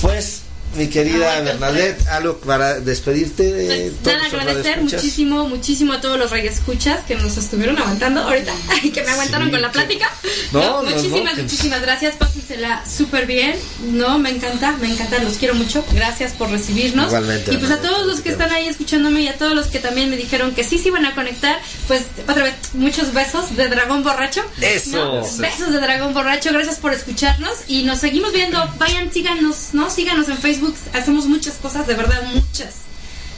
[0.00, 0.43] pues
[0.76, 5.02] mi querida Bernadette, algo para despedirte de Pues, todos nada, agradecer radioescuchas?
[5.02, 8.52] muchísimo, muchísimo a todos los escuchas que nos estuvieron aguantando ahorita,
[8.82, 10.10] y que me aguantaron Sí, con la plática.
[10.52, 13.54] No, no, muchísimas, muchísimas gracias, pásensela súper bien,
[13.92, 17.06] no, me encanta, me encanta, los quiero mucho, gracias por recibirnos.
[17.06, 19.78] Igualmente, Y pues a todos los que están ahí escuchándome y a todos los que
[19.78, 23.68] también me dijeron que sí se iban a conectar, pues otra vez, muchos besos de
[23.68, 24.42] dragón borracho.
[24.60, 25.22] Eso.
[25.38, 29.90] Besos de dragón borracho, gracias por escucharnos y nos seguimos viendo, vayan, síganos, ¿no?
[29.90, 32.74] Síganos en Facebook, hacemos muchas cosas, de verdad, muchas.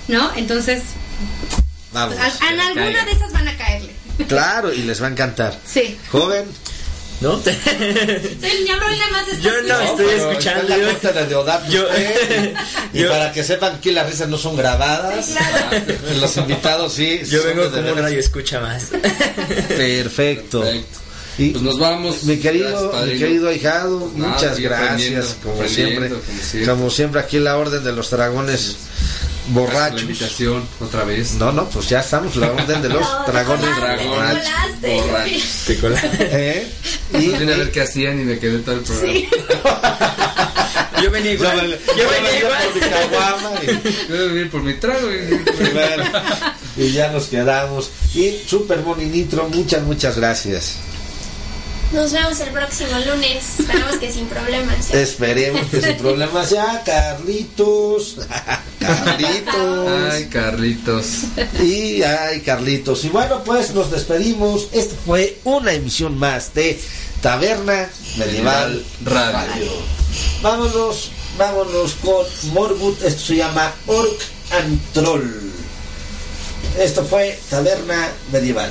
[0.08, 0.30] ¿No?
[0.36, 0.82] Entonces,
[1.92, 2.16] Vamos.
[2.18, 3.92] a- en alguna de esas van a caerle.
[4.28, 5.58] Claro, y les va a encantar.
[5.66, 5.96] Sí.
[6.10, 6.44] Joven.
[7.20, 7.40] ¿No?
[7.42, 7.50] Sí,
[8.64, 10.74] mi amor, nada más Yo no estoy escuchando.
[10.86, 11.40] está la de yo-
[11.88, 12.54] usted.
[12.92, 15.30] y yo- para que sepan que las risas no son grabadas.
[16.20, 17.22] Los invitados sí.
[17.26, 18.84] Yo vengo de como radio escucha más.
[19.68, 20.60] Perfecto.
[20.60, 21.00] Perfecto.
[21.38, 22.24] Y Pues nos vamos.
[22.24, 26.72] Mi querido, Gracias, mi querido ahijado, Pues nada, muchas gracias, como aprendiendo, siempre, como siempre.
[26.72, 28.76] como siempre aquí la orden de los dragones
[29.48, 30.00] la borrachos.
[30.02, 31.34] invitación otra vez.
[31.34, 33.68] No, no, pues ya estamos, la orden de los No, dragones
[34.80, 35.44] te borrachos.
[35.66, 35.78] Te.
[36.60, 36.68] ¿Eh?
[37.12, 39.20] Y, Vine a ver qué hacían y me quedé todo el programa.
[41.02, 41.78] Yo venía yo igual.
[41.88, 42.62] Yo yo venía venía igual.
[42.72, 45.08] por mi caguama y- Yo voy a venir por mi trago.
[45.12, 45.16] Y...
[45.16, 46.04] y bueno,
[46.78, 47.90] y ya nos quedamos.
[48.14, 50.76] Y Super Boni Nitro, muchas, muchas gracias.
[51.96, 53.58] Nos vemos el próximo lunes.
[53.58, 54.92] Esperamos que sin problemas.
[54.92, 58.18] Esperemos que sin problemas ya, Carlitos.
[58.78, 60.12] Carlitos.
[60.12, 61.06] Ay, Carlitos.
[61.58, 63.02] Y ay, Carlitos.
[63.06, 64.68] Y bueno, pues nos despedimos.
[64.72, 66.78] Esta fue una emisión más de
[67.22, 69.72] Taberna Medieval Radio.
[70.42, 73.02] Vámonos, vámonos con Morgut.
[73.04, 74.20] Esto se llama Orc
[74.50, 75.50] and Troll.
[76.78, 78.70] Esto fue Taberna Medieval.